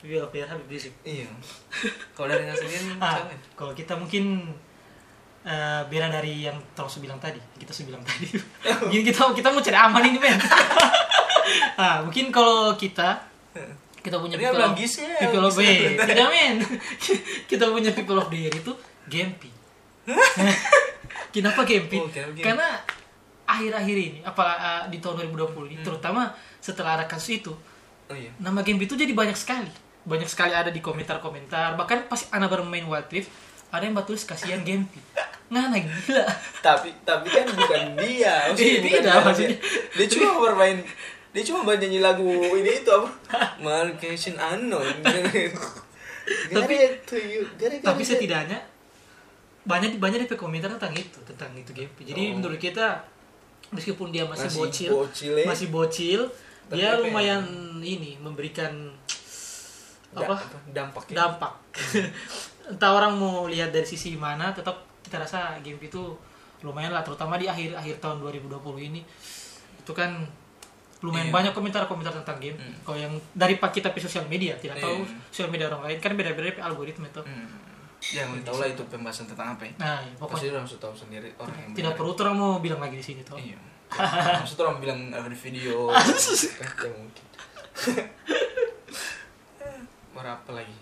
Habib 0.03 0.21
Habib 0.27 0.69
Rizik. 0.69 0.93
Iya. 1.01 1.31
Kalau 2.17 2.29
dari 2.29 2.45
nggak 2.45 2.59
sendiri 2.59 2.99
ah 2.99 3.25
kalau 3.55 3.73
kita 3.73 3.97
mungkin 3.97 4.53
eh, 5.43 5.83
beda 5.89 6.13
dari 6.13 6.45
yang 6.45 6.61
terus 6.73 7.01
bilang 7.01 7.17
tadi. 7.19 7.41
Kita 7.57 7.73
sudah 7.73 7.97
bilang 7.97 8.05
tadi. 8.05 8.31
Mungkin 8.87 9.03
kita 9.03 9.33
kita 9.33 9.49
mau 9.49 9.59
cari 9.59 9.75
aman 9.75 10.03
ini 10.05 10.19
men. 10.21 10.39
Ah 11.75 11.99
mungkin 12.05 12.29
kalau 12.29 12.77
kita 12.77 13.17
kita 14.03 14.19
punya 14.19 14.35
Dia 14.35 14.51
people 14.51 14.67
of, 14.67 14.75
ya, 14.75 15.19
people 15.21 15.45
of 15.47 15.55
gis. 15.55 15.95
tidak 16.03 16.29
men 16.29 16.57
kita 17.47 17.65
punya 17.67 17.91
people 17.91 18.19
of 18.19 18.27
the 18.29 18.39
year 18.39 18.53
itu 18.53 18.73
Gempi 19.07 19.51
kenapa 21.31 21.63
Gempi? 21.63 21.97
Oh, 21.97 22.11
Gempi? 22.11 22.43
karena 22.43 22.69
akhir-akhir 23.45 23.97
ini 23.97 24.19
apa 24.23 24.45
eh, 24.59 24.83
di 24.91 24.99
tahun 24.99 25.31
2020 25.31 25.53
Hmm. 25.53 25.67
ini 25.69 25.83
terutama 25.83 26.23
setelah 26.59 26.99
ada 26.99 27.07
kasus 27.07 27.39
itu 27.39 27.53
oh 28.09 28.17
iya. 28.17 28.31
nama 28.39 28.61
game 28.61 28.83
itu 28.83 28.95
jadi 28.95 29.11
banyak 29.13 29.35
sekali. 29.35 29.71
Banyak 30.03 30.27
sekali 30.27 30.51
ada 30.51 30.67
di 30.69 30.83
komentar-komentar. 30.83 31.79
Bahkan 31.79 32.11
pas 32.11 32.27
anak 32.35 32.51
bermain 32.51 32.83
Wild 32.83 33.07
Rift 33.07 33.31
ada 33.71 33.81
yang 33.81 33.95
batulis 33.95 34.27
kasihan 34.27 34.59
Gempi. 34.61 34.99
Ngana 35.47 35.79
gila. 35.79 36.27
Tapi 36.59 36.91
tapi 37.07 37.31
kan 37.31 37.47
bukan 37.49 37.83
dia. 38.03 38.35
Maksudnya 38.51 38.67
Iya, 38.67 38.81
bukan 38.83 39.01
tidak, 39.01 39.15
dia. 39.39 39.49
dia 39.95 40.07
cuma 40.11 40.31
bermain 40.43 40.83
dia 41.33 41.43
cuma 41.43 41.65
main 41.65 41.77
nyanyi 41.77 41.99
lagu 41.99 42.29
ini 42.29 42.71
itu 42.77 42.89
apa? 42.89 43.09
Marcation 43.65 44.37
Unknown. 44.37 44.85
Tapi- 46.53 47.03
to 47.03 47.17
you 47.17 47.43
gara-gara 47.57 47.83
tapi 47.83 48.03
setidaknya 48.03 48.59
banyak 49.63 49.99
banyak 49.99 50.23
DP 50.23 50.35
komentar 50.37 50.71
tentang 50.71 50.95
itu 50.95 51.19
tentang 51.25 51.51
itu 51.53 51.71
Gempi 51.73 52.03
jadi 52.05 52.31
Oh. 52.31 52.39
menurut 52.39 52.59
kita 52.59 53.03
meskipun 53.71 54.11
dia 54.11 54.23
masih, 54.23 54.47
Masih 54.47 54.59
bocil, 54.61 54.91
bocil 54.93 55.33
ya. 55.35 55.47
masih 55.47 55.67
bocil 55.69 56.21
Tapi 56.63 56.77
dia 56.77 56.89
ya? 56.89 56.99
lumayan 57.01 57.43
ini 57.79 58.19
memberikan 58.19 58.71
Da- 60.11 60.23
apa? 60.23 60.37
dampaknya 60.69 61.15
dampak 61.27 61.53
entah 62.71 62.91
orang 62.93 63.17
mau 63.17 63.47
lihat 63.47 63.71
dari 63.71 63.85
sisi 63.85 64.15
mana 64.15 64.53
tetap 64.53 64.79
kita 65.03 65.19
rasa 65.19 65.59
game 65.59 65.81
itu 65.81 66.15
lumayan 66.63 66.91
lah 66.91 67.03
terutama 67.03 67.35
di 67.35 67.45
akhir 67.45 67.75
akhir 67.75 67.99
tahun 67.99 68.23
2020 68.23 68.55
ini. 68.85 69.03
Itu 69.77 69.91
kan 69.91 70.15
lumayan 71.03 71.29
Iya. 71.29 71.35
banyak 71.35 71.53
komentar-komentar 71.53 72.15
tentang 72.15 72.39
game. 72.39 72.55
Hmm. 72.55 72.75
kalau 72.83 72.99
yang 72.99 73.13
dari 73.35 73.59
pak 73.59 73.75
kita 73.75 73.91
di 73.91 73.99
sosial 73.99 74.25
media 74.27 74.55
tidak 74.57 74.79
tahu 74.79 75.03
Iya. 75.03 75.19
sosial 75.29 75.51
media 75.51 75.67
orang 75.67 75.83
lain 75.85 75.99
kan 75.99 76.15
beda-beda 76.15 76.63
algoritma 76.63 77.07
itu. 77.07 77.23
Hmm. 77.23 77.51
ya 78.03 78.27
nggak 78.27 78.43
tahu 78.43 78.59
lah 78.59 78.67
itu 78.67 78.83
pembahasan 78.91 79.31
tentang 79.31 79.55
apa 79.55 79.63
ya. 79.63 79.73
Nah 79.79 79.99
ya, 80.03 80.11
pasti 80.11 80.19
pokoknya 80.19 80.51
orang 80.59 80.67
sudah 80.67 80.83
tahu 80.83 80.95
sendiri 80.99 81.29
orang 81.39 81.55
yang 81.55 81.71
tidak 81.71 81.95
perlu 81.95 82.13
orang 82.17 82.35
mau 82.35 82.53
bilang 82.59 82.81
lagi 82.83 82.99
di 82.99 83.05
sini 83.05 83.23
tuh 83.23 83.39
iya. 83.39 83.59
Maksud 83.93 84.59
orang 84.59 84.81
bilang 84.81 85.01
ada 85.15 85.29
di 85.29 85.37
video 85.37 85.87
kan 85.93 86.03
ya 86.83 86.91
mungkin. 86.91 87.25
Berapa 90.13 90.51
lagi? 90.51 90.77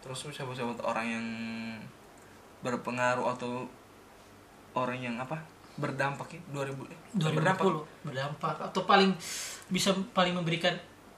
Terus 0.00 0.18
siapa 0.32 0.50
siapa 0.50 0.72
orang 0.82 1.06
yang 1.06 1.26
berpengaruh 2.60 3.30
atau 3.30 3.64
orang 4.74 4.98
yang 5.00 5.16
apa 5.16 5.38
berdampak 5.76 6.28
ya 6.30 6.40
2000 6.50 6.72
eh, 6.88 6.98
berdampak. 7.32 7.64
2020 7.66 8.06
berdampak. 8.06 8.54
Atau 8.62 8.82
paling 8.84 9.10
bisa 9.68 9.90
paling 10.10 10.32
memberikan 10.32 10.74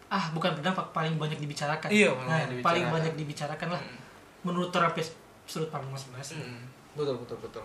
ah 0.08 0.28
bukan 0.30 0.52
berdampak 0.52 0.92
paling 0.92 1.16
banyak 1.16 1.38
dibicarakan. 1.38 1.88
Iya, 1.88 2.10
paling 2.10 2.20
Nah, 2.20 2.26
banyak 2.28 2.48
dibicarakan. 2.50 2.66
paling 2.66 2.84
banyak 2.88 3.12
dibicarakan 3.16 3.68
lah. 3.72 3.82
Hmm. 3.82 3.98
menurut 4.42 4.68
terapis 4.68 5.14
sudut 5.44 5.70
pandang 5.70 5.88
masing-masing. 5.88 6.36
Mm, 6.36 6.66
betul 6.92 7.14
betul 7.16 7.38
betul. 7.38 7.62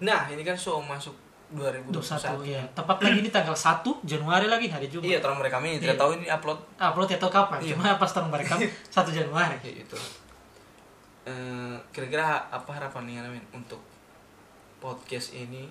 Nah 0.00 0.24
ini 0.26 0.40
kan 0.40 0.54
show 0.54 0.80
masuk 0.80 1.12
2021 1.48 1.92
21 2.40 2.44
ya 2.46 2.62
tepat 2.72 2.96
lagi 2.98 3.20
di 3.20 3.28
tanggal 3.28 3.52
1 3.52 3.84
Januari 4.04 4.46
lagi 4.46 4.68
hari 4.68 4.88
Jumat. 4.88 5.04
Iya 5.04 5.18
terang 5.18 5.36
mereka 5.36 5.60
ini 5.60 5.76
tidak 5.76 5.96
Iya. 5.96 6.00
tahu 6.00 6.10
ini 6.14 6.26
upload. 6.26 6.58
Upload 6.76 7.08
ya 7.08 7.18
tahu 7.18 7.28
kapan? 7.30 7.58
Iya. 7.60 7.72
cuma 7.72 7.96
pas 7.96 8.08
tahun 8.08 8.28
mereka 8.28 8.54
1 8.96 9.12
Januari. 9.12 9.56
Kayak 9.60 9.74
gitu. 9.84 9.96
Eh, 11.24 11.76
kira-kira 11.90 12.24
apa 12.48 12.70
harapan 12.72 13.02
nih 13.04 13.14
Alamin 13.20 13.44
untuk 13.52 13.80
podcast 14.78 15.32
ini 15.32 15.66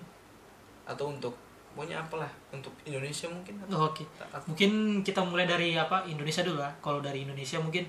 atau 0.84 1.08
untuk 1.08 1.34
pokoknya 1.72 2.00
apalah 2.00 2.26
untuk 2.50 2.72
Indonesia 2.82 3.28
mungkin 3.28 3.54
atau 3.62 3.76
Oh, 3.76 3.88
Oke. 3.88 4.02
atau- 4.18 4.46
Mungkin 4.50 4.70
kita 5.00 5.20
mulai 5.22 5.44
dari 5.44 5.74
apa 5.74 6.02
Indonesia 6.04 6.42
dulu 6.42 6.58
lah. 6.58 6.72
Kalau 6.80 6.98
dari 6.98 7.22
Indonesia 7.22 7.56
mungkin 7.58 7.86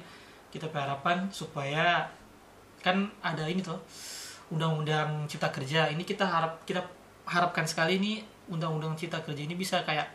kita 0.50 0.68
berharapan 0.68 1.26
supaya 1.30 2.06
kan 2.80 2.96
ada 3.20 3.44
ini 3.44 3.60
tuh 3.60 3.78
undang-undang 4.50 5.26
cipta 5.26 5.50
kerja. 5.50 5.88
Ini 5.88 6.02
kita 6.02 6.24
harap 6.24 6.62
kita 6.64 6.82
harapkan 7.26 7.66
sekali 7.66 7.98
ini 7.98 8.12
undang-undang 8.48 8.94
cipta 8.94 9.22
kerja 9.22 9.42
ini 9.42 9.54
bisa 9.54 9.82
kayak 9.84 10.10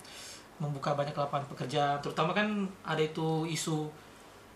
membuka 0.58 0.94
banyak 0.94 1.12
lapangan 1.12 1.46
pekerjaan. 1.50 1.98
Terutama 1.98 2.30
kan 2.30 2.46
ada 2.82 3.02
itu 3.02 3.42
isu 3.44 3.90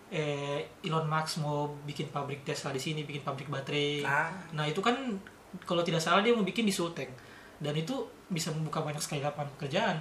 eh, 0.08 0.64
Elon 0.80 1.04
Musk 1.04 1.38
mau 1.38 1.68
bikin 1.84 2.08
pabrik 2.08 2.40
Tesla 2.40 2.72
di 2.72 2.80
sini, 2.80 3.02
bikin 3.02 3.20
pabrik 3.20 3.46
baterai. 3.46 4.00
ah 4.02 4.30
Nah 4.52 4.64
itu 4.64 4.80
kan 4.80 4.94
kalau 5.64 5.80
tidak 5.80 6.00
salah 6.00 6.20
dia 6.20 6.32
mau 6.34 6.44
bikin 6.44 6.64
di 6.64 6.74
Sulteng 6.74 7.08
dan 7.58 7.74
itu 7.74 7.94
bisa 8.28 8.52
membuka 8.52 8.84
banyak 8.84 9.00
sekali 9.00 9.24
lapangan 9.24 9.50
pekerjaan. 9.58 9.96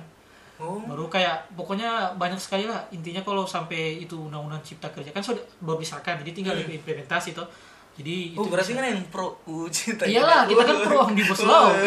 oh 0.59 0.81
Baru 0.83 1.07
kayak 1.07 1.53
pokoknya 1.55 2.13
banyak 2.17 2.37
sekali 2.37 2.67
lah 2.67 2.83
intinya 2.91 3.21
kalau 3.23 3.47
sampai 3.47 4.03
itu 4.03 4.17
undang-undang 4.17 4.61
cipta 4.61 4.89
kerja 4.91 5.09
kan 5.13 5.23
sudah 5.23 5.41
baru 5.63 5.79
disahkan 5.79 6.19
jadi 6.21 6.31
tinggal 6.35 6.55
implementasi 6.57 7.33
tuh. 7.33 7.47
Jadi 7.97 8.37
oh 8.37 8.45
itu 8.45 8.49
berarti 8.53 8.71
bisa- 8.73 8.77
kan 8.77 8.85
yang 8.93 9.01
pro 9.09 9.27
uh, 9.49 9.65
Iyalah, 10.05 10.45
kita 10.45 10.61
kan 10.61 10.77
pro 10.85 10.97
omnibus 11.09 11.41
law. 11.41 11.73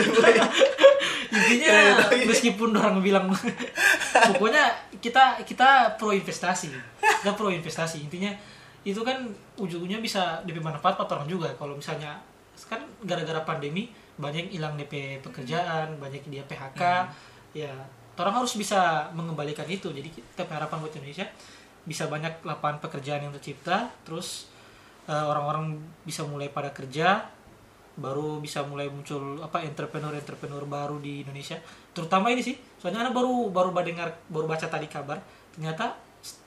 Intinya 1.30 1.68
Iya, 1.70 2.10
iya, 2.10 2.26
meskipun 2.26 2.74
orang 2.74 2.98
bilang 2.98 3.30
pokoknya 4.34 4.64
kita 4.98 5.38
kita 5.46 5.94
pro 5.94 6.10
investasi. 6.10 6.74
Kita 6.98 7.38
pro 7.38 7.54
investasi. 7.54 8.02
Intinya 8.02 8.34
itu 8.82 8.98
kan 9.06 9.22
ujungnya 9.54 10.02
bisa 10.02 10.42
DP 10.42 10.58
manfaat 10.58 10.98
buat 10.98 11.06
orang 11.06 11.28
juga 11.30 11.46
kalau 11.54 11.78
misalnya 11.78 12.18
kan 12.70 12.86
gara-gara 13.02 13.42
pandemi 13.42 13.90
banyak 14.14 14.54
hilang 14.54 14.78
DP 14.78 15.18
pekerjaan, 15.26 15.98
banyak 15.98 16.22
dia 16.30 16.46
PHK. 16.46 16.82
Ya, 17.50 17.74
orang 18.14 18.44
harus 18.44 18.54
bisa 18.54 19.10
mengembalikan 19.16 19.66
itu. 19.66 19.90
Jadi 19.90 20.14
kita 20.14 20.46
harapan 20.46 20.78
buat 20.78 20.94
Indonesia 20.94 21.26
bisa 21.82 22.06
banyak 22.06 22.46
lapangan 22.46 22.78
pekerjaan 22.78 23.26
yang 23.26 23.34
tercipta, 23.34 23.90
terus 24.06 24.52
eh, 25.10 25.24
orang-orang 25.26 25.82
bisa 26.06 26.22
mulai 26.22 26.52
pada 26.52 26.70
kerja, 26.70 27.26
baru 28.00 28.40
bisa 28.40 28.64
mulai 28.64 28.88
muncul 28.88 29.42
apa 29.44 29.60
entrepreneur-entrepreneur 29.66 30.64
baru 30.64 30.96
di 31.02 31.26
Indonesia 31.26 31.60
terutama 31.92 32.32
ini 32.32 32.40
sih 32.40 32.56
soalnya 32.80 33.06
anak 33.06 33.14
baru 33.18 33.52
baru 33.52 33.74
dengar 33.84 34.14
baru 34.32 34.46
baca 34.48 34.66
tadi 34.70 34.88
kabar 34.88 35.20
ternyata 35.52 35.98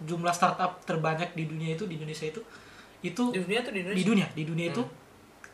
jumlah 0.01 0.33
startup 0.33 0.81
terbanyak 0.87 1.37
di 1.37 1.45
dunia 1.45 1.77
itu 1.77 1.85
di 1.85 1.99
Indonesia 2.01 2.25
itu 2.25 2.41
itu 3.03 3.23
di 3.29 3.39
dunia 3.43 3.59
tuh 3.61 3.71
di 3.75 3.79
Indonesia 3.85 3.99
di 4.01 4.07
dunia 4.07 4.27
di 4.33 4.43
dunia 4.47 4.65
itu 4.73 4.83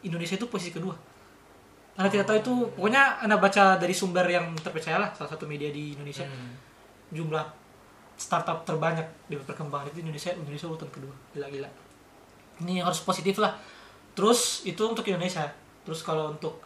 Indonesia 0.04 0.36
itu 0.40 0.48
posisi 0.48 0.72
kedua. 0.72 0.96
Anak 2.00 2.16
tidak 2.16 2.26
tahu 2.32 2.38
itu 2.40 2.54
pokoknya 2.80 3.20
anak 3.28 3.44
baca 3.44 3.76
dari 3.76 3.92
sumber 3.92 4.24
yang 4.24 4.56
terpercaya 4.56 4.96
lah 5.04 5.12
salah 5.12 5.36
satu 5.36 5.44
media 5.44 5.68
di 5.72 5.96
Indonesia. 5.96 6.24
Hmm. 6.24 6.56
jumlah 7.10 7.42
startup 8.14 8.62
terbanyak 8.62 9.02
di 9.26 9.34
perkembangan 9.34 9.90
itu 9.90 10.06
Indonesia 10.06 10.30
Indonesia 10.36 10.70
urutan 10.70 10.90
kedua. 10.94 11.16
Gila-gila. 11.34 11.66
Ini 12.62 12.86
harus 12.86 13.02
positif 13.02 13.42
lah. 13.42 13.58
Terus 14.14 14.62
itu 14.68 14.78
untuk 14.86 15.02
Indonesia. 15.10 15.50
Terus 15.82 16.06
kalau 16.06 16.38
untuk 16.38 16.62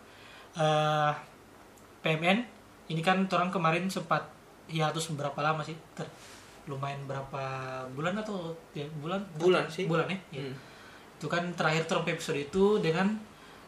eh, 0.60 1.12
PMN 2.04 2.38
ini 2.92 3.00
kan 3.00 3.24
orang 3.32 3.48
kemarin 3.48 3.88
sempat 3.88 4.28
hiatus 4.68 5.16
berapa 5.16 5.40
lama 5.40 5.64
sih? 5.64 5.78
Ter 5.96 6.04
lumayan 6.68 7.04
berapa 7.08 7.44
bulan 7.96 8.20
atau 8.20 8.52
ya 8.76 8.84
bulan? 9.00 9.24
Bulan 9.40 9.64
sih. 9.72 9.88
bulan 9.88 10.12
ya? 10.12 10.20
Iya. 10.36 10.44
Hmm. 10.52 10.56
Itu 11.24 11.32
kan 11.32 11.56
terakhir 11.56 11.88
terang 11.88 12.04
episode 12.04 12.36
itu 12.36 12.84
dengan 12.84 13.16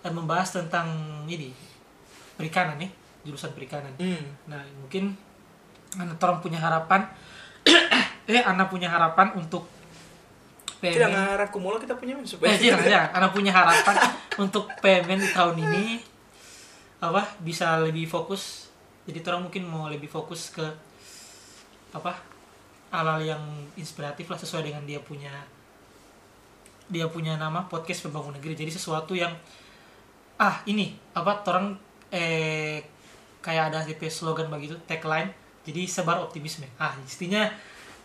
eh, 0.03 0.11
membahas 0.11 0.59
tentang 0.59 0.91
ini 1.23 1.55
perikanan 2.35 2.75
nih 2.75 2.91
jurusan 3.23 3.55
perikanan 3.55 3.95
Hmm. 3.95 4.27
Nah, 4.51 4.59
mungkin 4.75 5.15
anak 5.95 6.19
orang 6.19 6.43
punya 6.43 6.59
harapan 6.59 7.07
eh 8.27 8.43
anak 8.43 8.67
punya 8.67 8.91
harapan 8.91 9.39
untuk 9.39 9.71
Tidak 10.83 10.99
PMN. 10.99 11.15
ngarah 11.15 11.47
kumula 11.47 11.79
kita 11.79 11.95
punya 11.95 12.19
supaya 12.27 12.51
Eh, 12.51 12.59
jangan, 12.59 12.83
jangan. 12.83 13.09
Anak 13.23 13.31
punya 13.31 13.55
harapan 13.55 13.95
untuk 14.35 14.67
PMN 14.83 15.23
di 15.23 15.29
tahun 15.31 15.55
ini 15.55 15.85
apa 16.99 17.39
bisa 17.39 17.79
lebih 17.79 18.03
fokus. 18.11 18.67
Jadi 19.07 19.23
orang 19.31 19.47
mungkin 19.47 19.63
mau 19.63 19.87
lebih 19.87 20.11
fokus 20.11 20.51
ke 20.51 20.67
apa 21.95 22.19
hal-hal 22.91 23.23
yang 23.23 23.43
inspiratif 23.79 24.27
lah 24.27 24.35
sesuai 24.35 24.67
dengan 24.67 24.83
dia 24.83 24.99
punya 24.99 25.31
dia 26.89 27.09
punya 27.09 27.35
nama 27.35 27.65
podcast 27.65 28.05
pembangun 28.05 28.37
negeri. 28.37 28.53
Jadi 28.53 28.71
sesuatu 28.73 29.17
yang 29.17 29.33
ah 30.35 30.59
ini 30.67 30.93
apa 31.15 31.41
orang 31.47 31.79
eh 32.11 32.83
kayak 33.39 33.73
ada 33.73 33.85
slogan 34.09 34.49
begitu 34.49 34.77
tagline. 34.85 35.33
Jadi 35.65 35.89
sebar 35.89 36.21
optimisme. 36.21 36.69
Ah 36.77 36.93
istinya 37.01 37.49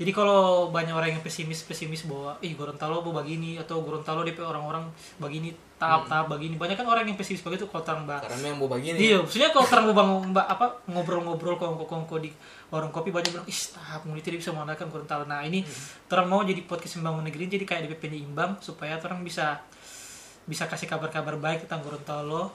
jadi 0.01 0.11
kalau 0.11 0.73
banyak 0.73 0.91
orang 0.91 1.13
yang 1.13 1.21
pesimis 1.21 1.61
pesimis 1.61 2.09
bahwa 2.09 2.33
ih 2.41 2.57
Gorontalo 2.57 3.05
mau 3.05 3.13
begini 3.13 3.61
atau 3.61 3.85
Gorontalo 3.85 4.25
DP 4.25 4.41
orang-orang 4.41 4.89
begini 5.21 5.53
tahap-tahap 5.77 6.29
begini 6.29 6.57
banyak 6.57 6.73
kan 6.75 6.85
orang 6.85 7.05
yang 7.05 7.17
pesimis 7.17 7.41
begitu 7.41 7.69
kalau 7.69 7.85
orang 7.85 8.09
mbak 8.09 8.21
karena 8.25 8.47
yang 8.49 8.59
mau 8.59 8.69
begini 8.69 8.97
Iya, 8.97 9.17
maksudnya 9.21 9.49
kalau 9.49 9.67
terang 9.69 9.87
bangun 9.93 10.33
mbak 10.33 10.47
apa 10.47 10.67
ngobrol-ngobrol 10.89 11.57
kongko-kongko 11.57 12.17
di 12.17 12.33
warung 12.69 12.89
kopi 12.89 13.09
banyak 13.11 13.29
bilang, 13.29 13.45
ih 13.45 13.61
tahap 13.73 14.05
ini 14.05 14.21
tidak 14.21 14.39
bisa 14.41 14.53
mengandalkan 14.53 14.89
Gorontalo. 14.89 15.25
Nah 15.25 15.45
ini 15.45 15.61
terang 16.09 16.29
mau 16.29 16.41
jadi 16.41 16.65
podcast 16.65 16.97
membangun 16.97 17.29
negeri 17.29 17.45
jadi 17.49 17.65
kayak 17.65 17.83
DP 17.85 17.93
penyeimbang 18.01 18.57
supaya 18.61 18.97
terang 18.97 19.21
bisa 19.21 19.61
bisa 20.45 20.65
kasih 20.65 20.89
kabar-kabar 20.89 21.37
baik 21.37 21.69
tentang 21.69 21.85
Gorontalo. 21.85 22.49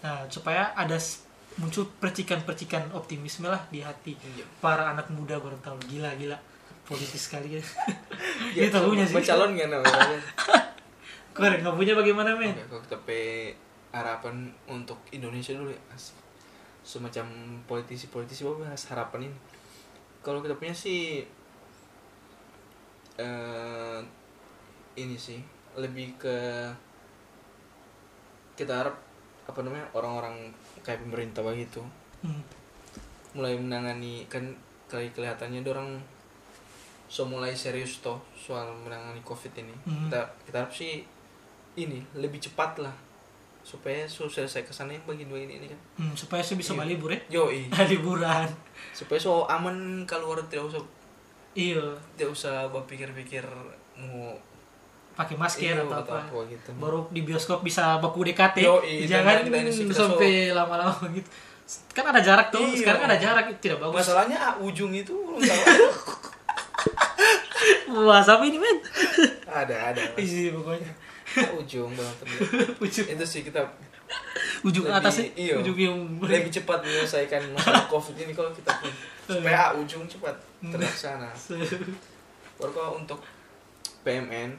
Nah 0.00 0.24
supaya 0.28 0.72
ada 0.72 0.96
muncul 1.58 1.90
percikan-percikan 1.98 2.94
optimisme 2.94 3.44
lah 3.44 3.66
di 3.66 3.82
hati 3.82 4.14
Iya. 4.14 4.44
para 4.60 4.88
anak 4.88 5.10
muda 5.10 5.36
Gorontalo. 5.36 5.76
Gila 5.84 6.14
gila 6.14 6.38
politis 6.88 7.28
sekali 7.28 7.60
ya. 7.60 7.62
Ya, 8.56 8.64
Dia 8.64 8.70
tahunya 8.72 9.04
sih. 9.04 9.18
Mencalon 9.18 9.52
kan 9.58 9.68
namanya. 9.68 10.18
Keren, 11.36 11.60
nggak 11.60 11.76
punya 11.76 11.92
bagaimana 11.92 12.32
men? 12.32 12.54
Kita 12.54 12.96
pe 13.04 13.52
harapan 13.92 14.48
untuk 14.64 14.96
Indonesia 15.12 15.52
dulu 15.52 15.68
ya. 15.68 15.82
Semacam 16.86 17.26
politisi-politisi 17.68 18.48
apa 18.48 18.64
bahas 18.64 18.82
harapan 18.88 19.28
ini. 19.28 19.38
Kalau 20.24 20.40
kita 20.40 20.56
punya 20.56 20.72
sih 20.72 21.26
eh 23.18 23.98
ini 24.94 25.18
sih 25.18 25.42
lebih 25.74 26.14
ke 26.16 26.38
kita 28.54 28.82
harap 28.82 28.94
apa 29.46 29.58
namanya 29.62 29.86
orang-orang 29.94 30.50
kayak 30.82 31.02
pemerintah 31.06 31.42
begitu 31.42 31.82
Hmm. 32.18 32.42
mulai 33.38 33.54
menangani 33.54 34.26
kan 34.26 34.42
kali 34.90 35.06
kelihatannya 35.14 35.62
orang 35.62 36.02
so 37.08 37.24
mulai 37.24 37.50
serius 37.50 37.98
toh 37.98 38.20
soal 38.34 38.68
menangani 38.76 39.20
covid 39.20 39.50
ini 39.54 39.72
Hmm. 39.82 40.06
kita 40.06 40.20
kita 40.44 40.56
harap 40.58 40.70
sih 40.70 41.02
ini 41.74 42.04
lebih 42.14 42.36
cepat 42.38 42.78
lah 42.78 42.92
supaya 43.60 44.04
so 44.04 44.24
selesai 44.26 44.62
ke 44.62 44.70
sana 44.70 44.90
yang 44.90 45.04
begini-begini 45.04 45.54
ini 45.54 45.66
kan 45.66 45.80
Hmm, 45.98 46.14
supaya 46.14 46.40
saya 46.40 46.56
bisa 46.56 46.72
Iya. 46.74 46.84
libur 46.86 47.10
ya. 47.10 47.20
yo 47.30 47.42
liburan. 47.92 48.48
supaya 48.92 49.16
so 49.16 49.44
aman 49.46 49.76
keluar 50.04 50.40
tidak 50.44 50.68
usah 50.68 50.80
Iya. 51.52 51.80
tidak 52.12 52.30
usah 52.30 52.68
berpikir-pikir 52.68 53.44
mau 53.98 54.36
pakai 55.14 55.34
masker 55.34 55.74
Iya, 55.74 55.82
atau 55.82 55.98
atau 55.98 56.14
apa. 56.14 56.30
apa 56.30 56.38
gitu. 56.46 56.70
Baru 56.74 57.08
di 57.08 57.20
bioskop 57.20 57.60
bisa 57.60 57.98
baku 57.98 58.22
DKT. 58.22 58.62
Yoi, 58.62 59.02
Jangan 59.04 59.42
kita 59.42 59.56
ini 59.58 59.72
sampai 59.90 60.32
lama-lama 60.52 60.94
gitu. 61.10 61.26
Kan 61.90 62.06
ada 62.06 62.22
jarak 62.22 62.48
tuh. 62.48 62.62
Iya. 62.62 62.78
Sekarang 62.78 63.02
ada 63.04 63.18
jarak 63.18 63.50
tidak 63.58 63.82
bagus. 63.82 63.98
masalahnya 63.98 64.38
ah, 64.38 64.54
ujung 64.56 64.94
itu 64.94 65.12
Wah, 67.88 68.20
siapa 68.20 68.42
ini 68.42 68.56
men? 68.56 68.78
ada 69.44 69.92
ada. 69.92 70.02
Isi 70.20 70.50
pokoknya. 70.50 70.92
Ujung 71.54 71.92
banget 71.92 72.16
Ujung 72.82 73.06
itu 73.06 73.24
sih 73.24 73.42
kita 73.42 73.60
ujung 74.60 74.82
Lebih- 74.82 74.96
atas 74.98 75.14
sih. 75.14 75.28
iya. 75.34 75.54
Ujung 75.54 75.76
yang 75.76 75.96
lebih 76.18 76.48
cepat 76.50 76.80
menyelesaikan 76.80 77.52
masalah 77.52 77.84
covid 77.92 78.16
ini 78.16 78.32
kalau 78.32 78.48
kita 78.50 78.72
pun 78.74 78.88
supaya 79.26 79.58
ah, 79.62 79.70
ujung 79.74 80.04
cepat 80.04 80.32
Hmm. 80.58 80.72
terlaksana 80.72 81.30
baru 82.56 82.72
kalau 82.72 82.98
untuk 82.98 83.22
PMN 84.02 84.50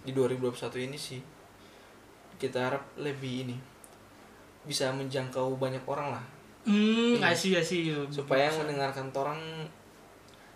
di 0.00 0.10
2021 0.10 0.48
ini 0.82 0.96
sih 0.96 1.20
kita 2.38 2.56
harap 2.62 2.80
lebih 2.96 3.44
ini 3.44 3.56
bisa 4.62 4.88
menjangkau 4.88 5.54
banyak 5.54 5.82
orang 5.84 6.14
lah 6.14 6.24
Hmm, 6.62 7.18
Iya. 7.18 7.26
I 7.26 7.34
see, 7.34 7.52
I 7.52 7.60
see. 7.60 7.90
supaya 8.08 8.46
yang 8.46 8.62
mendengarkan 8.62 9.10
orang 9.12 9.66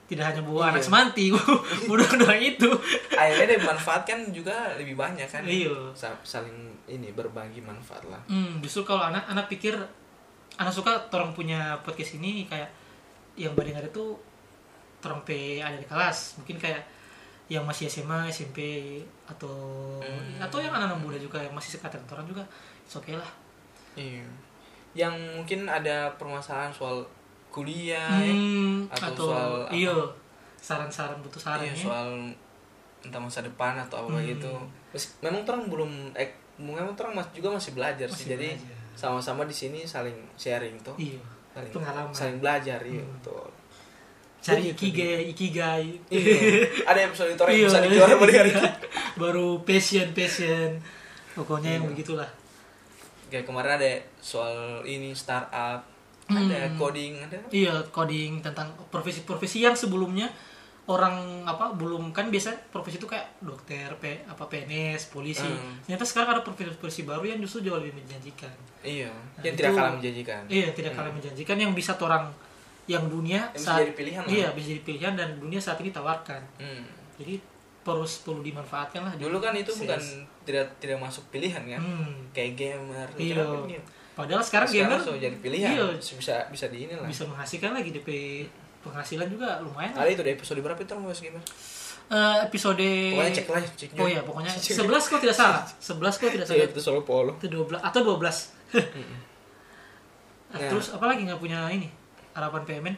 tidak 0.07 0.25
hanya 0.25 0.39
bawa 0.41 0.61
Iya. 0.63 0.71
anak 0.71 0.83
semanti, 0.85 1.25
doang 2.15 2.39
itu. 2.39 2.71
akhirnya 3.11 3.59
dimanfaatkan 3.59 4.31
juga 4.31 4.55
lebih 4.75 4.95
banyak 4.95 5.27
kan 5.27 5.43
Iya. 5.43 5.73
Sa- 5.93 6.15
saling 6.23 6.55
ini 6.87 7.11
berbagi 7.11 7.59
manfaat 7.59 8.07
lah 8.07 8.23
Hmm, 8.25 8.59
justru 8.61 8.83
kalau 8.83 9.03
anak 9.05 9.27
anak 9.27 9.47
pikir 9.47 9.75
anak 10.55 10.71
suka 10.71 10.89
orang 11.11 11.33
punya 11.33 11.75
podcast 11.81 12.17
ini 12.17 12.47
kayak 12.47 12.71
yang 13.35 13.53
mendengar 13.53 13.83
itu 13.83 14.15
orang 14.99 15.21
P 15.21 15.31
ada 15.59 15.75
di 15.75 15.85
kelas 15.85 16.39
mungkin 16.39 16.57
kayak 16.57 16.83
yang 17.47 17.63
masih 17.63 17.87
SMA 17.87 18.27
SMP 18.27 18.99
atau 19.25 19.55
Hmm. 19.99 20.39
atau 20.39 20.59
yang 20.59 20.71
anak-anak 20.71 20.99
muda 20.99 21.15
juga 21.17 21.39
yang 21.39 21.53
masih 21.53 21.75
sekatan 21.75 22.03
orang 22.07 22.25
juga 22.25 22.43
oke 22.89 23.13
lah 23.13 23.31
iya 23.95 24.23
yang 24.95 25.13
mungkin 25.35 25.67
ada 25.67 26.09
permasalahan 26.13 26.71
soal 26.71 27.03
kuliah 27.57 28.13
ya. 28.19 28.29
Hmm, 28.29 28.85
atau 28.87 29.09
atau, 29.09 29.27
soal 29.27 29.51
iya 29.73 29.97
saran-saran 30.59 31.17
butuh 31.21 31.39
saran 31.39 31.63
Iya, 31.63 31.73
ya. 31.73 31.81
soal 31.81 32.09
entah 33.01 33.17
masa 33.19 33.41
depan 33.41 33.79
atau 33.79 34.03
apa 34.03 34.15
Hmm. 34.15 34.29
gitu 34.29 34.53
Mes- 34.91 35.17
memang 35.21 35.41
terang 35.43 35.65
belum 35.67 35.89
eh 36.13 36.29
memang 36.57 36.93
terang 36.93 37.13
mas 37.13 37.29
juga 37.31 37.49
masih 37.51 37.73
belajar 37.73 38.09
sih 38.09 38.27
Masih 38.27 38.31
jadi 38.31 38.49
belajar. 38.53 38.77
sama-sama 38.95 39.43
di 39.43 39.55
sini 39.55 39.81
saling 39.83 40.17
sharing 40.35 40.77
tuh 40.81 40.97
Iya. 40.97 41.21
saling 41.51 41.73
Pengalaman. 41.73 42.13
saling 42.13 42.39
belajar 42.39 42.81
iya 42.83 43.01
Hmm. 43.01 43.15
betul 43.17 43.49
Cari 44.39 44.71
ikigai, 44.71 45.27
ikigai. 45.29 45.87
Iya. 46.07 46.39
ada 46.85 47.01
episode 47.03 47.31
itu 47.31 47.41
yang 47.41 47.51
Iya. 47.53 47.67
bisa 47.67 47.79
dijual 47.81 48.09
sama 48.09 48.25
dia 48.25 48.43
Baru 49.19 49.47
passion, 49.61 50.13
passion. 50.13 50.71
Pokoknya 51.35 51.75
yang 51.75 51.83
Iya. 51.83 51.91
begitulah. 51.91 52.31
kayak 53.27 53.43
kemarin 53.43 53.75
ada 53.75 53.91
soal 54.17 54.55
ini 54.83 55.11
startup 55.11 55.83
ada 56.29 56.59
Hmm. 56.65 56.75
coding 56.75 57.13
ada 57.21 57.39
Iya, 57.49 57.75
coding 57.89 58.41
tentang 58.41 58.67
profesi-profesi 58.89 59.61
yang 59.61 59.73
sebelumnya 59.73 60.27
orang 60.85 61.15
apa 61.43 61.71
belum 61.73 62.11
kan 62.11 62.29
biasa 62.29 62.55
profesi 62.69 62.95
itu 62.97 63.05
kayak 63.05 63.39
dokter, 63.41 63.91
P, 63.97 64.23
apa 64.23 64.43
PNS, 64.45 65.07
polisi. 65.09 65.43
Hmm. 65.43 65.83
Ternyata 65.83 66.05
sekarang 66.05 66.29
ada 66.33 66.43
profesi-profesi 66.43 67.03
baru 67.03 67.27
yang 67.27 67.39
justru 67.39 67.63
jauh 67.63 67.77
lebih 67.77 67.95
menjanjikan. 67.97 68.51
iya 68.81 69.11
Nah, 69.11 69.43
yang 69.43 69.51
itu- 69.53 69.61
tidak 69.61 69.73
kalah 69.73 69.93
menjanjikan 69.93 70.43
Iya, 70.47 70.69
tidak 70.73 70.93
kalah 70.95 71.11
menjanjikan 71.11 71.57
yang 71.57 71.73
bisa 71.73 71.93
orang 71.97 72.31
yang 72.87 73.03
dunia 73.05 73.51
Yang 73.51 73.59
bisa 73.61 73.79
jadi 73.81 73.95
pilihan 73.95 74.23
lah. 74.23 74.31
Iya, 74.33 74.47
bisa 74.53 74.67
jadi 74.69 74.83
pilihan 74.85 75.13
dan 75.13 75.29
dunia 75.37 75.59
saat 75.59 75.79
ini 75.79 75.91
tawarkan. 75.91 76.39
Hmm. 76.57 76.87
Jadi 77.17 77.35
terus 77.83 78.19
perlu 78.21 78.43
dimanfaatkan 78.43 78.99
lah. 79.01 79.15
dulu 79.17 79.39
kan 79.39 79.55
itu 79.55 79.71
Sales. 79.71 79.79
bukan 79.81 80.03
tidak 80.45 80.67
tidak 80.77 80.99
masuk 81.01 81.23
pilihan 81.29 81.63
kan 81.63 81.79
Hmm. 81.79 82.15
kayak 82.31 82.55
gamer 82.55 83.07
Iya. 83.13 83.43
gitu? 83.43 83.79
Padahal 84.17 84.41
sekarang, 84.41 84.65
sekarang 84.67 84.97
gamer 84.97 85.21
jadi 85.21 85.37
pilihan 85.37 85.71
Iya, 85.77 85.85
bisa 86.01 86.35
bisa 86.49 86.67
di 86.67 86.89
ini 86.89 86.97
lah 86.97 87.05
bisa 87.05 87.29
menghasilkan 87.29 87.77
lagi 87.77 87.93
DP 87.93 88.09
penghasilan 88.81 89.29
juga 89.29 89.61
lumayan. 89.61 89.93
lah. 89.93 90.03
ada 90.03 90.11
itu 90.11 90.25
di 90.25 90.33
episode 90.33 90.59
berapa 90.59 90.81
itu 90.81 90.93
bahas 90.97 91.21
gamer 91.21 91.45
Eh, 92.07 92.37
episode 92.47 92.87
pokoknya 93.13 93.33
cek 93.35 93.47
lah 93.51 93.61
ceknya 93.75 93.99
Oh 93.99 94.07
iya, 94.07 94.21
pokoknya 94.23 94.53
11 94.79 95.11
kok 95.11 95.21
tidak 95.21 95.37
salah. 95.37 95.63
11 95.91 96.01
kok 96.17 96.31
tidak 96.31 96.47
Iya, 96.47 96.55
salah. 96.55 96.71
itu 96.71 96.81
solo 96.81 97.01
polo 97.03 97.35
Itu 97.37 97.51
12 97.51 97.83
atau 97.83 98.01
12. 98.01 98.17
Nah, 98.17 98.87
Nah. 100.57 100.71
Terus 100.71 100.95
apa 100.95 101.05
lagi 101.05 101.27
nggak 101.27 101.37
punya 101.37 101.67
ini? 101.69 101.91
Harapan 102.33 102.63
PMN? 102.63 102.97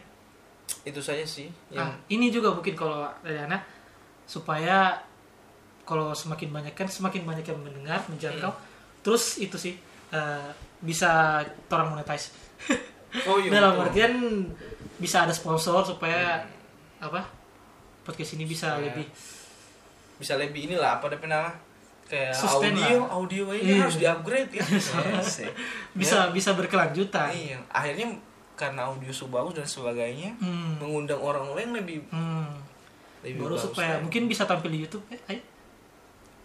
itu 0.85 1.01
saja 1.01 1.25
sih 1.25 1.49
yang 1.73 1.89
Nah, 1.89 1.97
ini 2.07 2.29
juga 2.29 2.53
mungkin 2.53 2.77
kalau 2.77 3.09
dari 3.19 3.41
anak 3.41 3.65
supaya 4.23 5.01
kalau 5.83 6.13
semakin 6.13 6.53
banyak 6.53 6.77
kan 6.77 6.85
semakin 6.85 7.25
banyak 7.25 7.41
yang 7.43 7.57
mendengar, 7.59 8.05
menjangkau. 8.05 8.53
Hmm. 8.53 8.61
Terus 9.01 9.41
itu 9.41 9.57
sih 9.57 9.75
eh, 10.13 10.51
bisa 10.81 11.41
orang 11.69 11.89
monetize. 11.91 12.31
oh 13.29 13.37
iya 13.37 13.51
Dalam 13.51 13.75
betul. 13.75 13.85
artian 13.85 14.13
bisa 14.97 15.23
ada 15.23 15.33
sponsor 15.33 15.83
supaya 15.83 16.43
apa? 16.99 17.23
Podcast 18.03 18.35
ini 18.35 18.45
bisa 18.45 18.73
Supaya 18.73 18.89
lebih 18.89 19.07
bisa 20.17 20.33
lebih 20.35 20.67
inilah 20.67 20.99
apa 20.99 21.07
ada 21.07 21.19
nama 21.21 21.55
kayak 22.05 22.33
Sustain 22.33 22.75
audio 22.75 22.99
lah. 22.99 23.09
audio 23.15 23.45
ini 23.53 23.71
Iya. 23.71 23.83
harus 23.85 23.97
di 23.97 24.07
upgrade 24.07 24.51
ya 24.51 24.65
bisa 25.95 26.19
bisa 26.33 26.51
berkelanjutan. 26.53 27.31
iya 27.31 27.59
akhirnya 27.69 28.19
karena 28.55 28.89
audio 28.89 29.13
bagus 29.29 29.55
dan 29.55 29.63
sebagainya 29.63 30.35
Hmm. 30.37 30.75
mengundang 30.77 31.21
orang 31.21 31.47
lain 31.53 31.71
lebih 31.73 32.03
Hmm. 32.09 32.51
lebih 33.23 33.39
Baru 33.41 33.55
bagus 33.55 33.69
supaya 33.69 33.95
lagi. 33.95 34.03
mungkin 34.03 34.23
bisa 34.27 34.43
tampil 34.43 34.71
di 34.71 34.79
YouTube. 34.81 35.05
Eh, 35.09 35.21
ayo. 35.29 35.43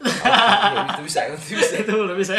Ya, 0.03 0.83
itu 0.91 1.01
bisa 1.01 1.19
itu 1.25 1.55
bisa 1.55 1.75
itu 1.81 1.91
belum 1.91 2.17
bisa. 2.19 2.35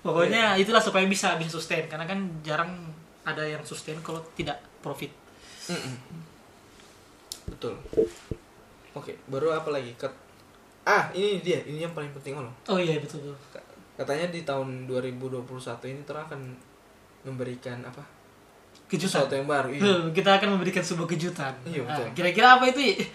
Pokoknya 0.00 0.56
itulah 0.56 0.80
supaya 0.80 1.04
bisa 1.04 1.36
bisa 1.36 1.52
sustain 1.52 1.84
karena 1.84 2.04
kan 2.04 2.16
jarang 2.40 2.72
ada 3.20 3.42
yang 3.42 3.60
sustain 3.62 4.00
kalau 4.00 4.20
tidak 4.32 4.56
profit. 4.80 5.12
Mm-mm. 5.66 5.94
betul 7.46 7.74
oke 8.92 9.12
baru 9.26 9.52
apa 9.52 9.70
lagi 9.70 9.94
Kat- 9.94 10.14
ah 10.82 11.10
ini 11.10 11.38
dia 11.38 11.62
ini 11.62 11.78
yang 11.78 11.90
paling 11.90 12.10
penting 12.10 12.34
loh 12.34 12.50
Oh 12.66 12.74
iya 12.74 12.98
betul 12.98 13.22
betul. 13.22 13.62
katanya 13.94 14.30
di 14.30 14.42
tahun 14.42 14.86
2021 14.86 15.46
ini 15.86 16.00
terang 16.02 16.26
akan 16.26 16.40
memberikan 17.22 17.78
apa 17.82 18.02
Kejutan. 18.86 19.22
sesuatu 19.22 19.34
yang 19.34 19.46
baru 19.46 19.70
iya. 19.70 19.82
Kita 20.10 20.30
akan 20.38 20.58
memberikan 20.58 20.82
sebuah 20.82 21.06
kejutan. 21.06 21.54
Iya, 21.62 21.86
betul. 21.86 22.06
Nah, 22.06 22.10
kira-kira 22.10 22.58
apa 22.58 22.64
itu? 22.66 23.06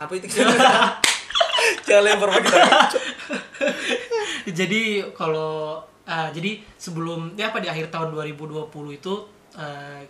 Apa 0.00 0.12
itu 0.16 0.24
jangan 1.84 2.02
lempar 2.02 2.28
pakai. 2.32 2.60
jadi 4.50 4.82
kalau 5.12 5.78
ah, 6.04 6.28
jadi 6.28 6.62
sebelum 6.74 7.34
ya 7.34 7.48
apa 7.48 7.58
di 7.58 7.68
akhir 7.68 7.88
tahun 7.88 8.12
2020 8.12 8.70
itu 8.92 9.14
eh, 9.54 10.02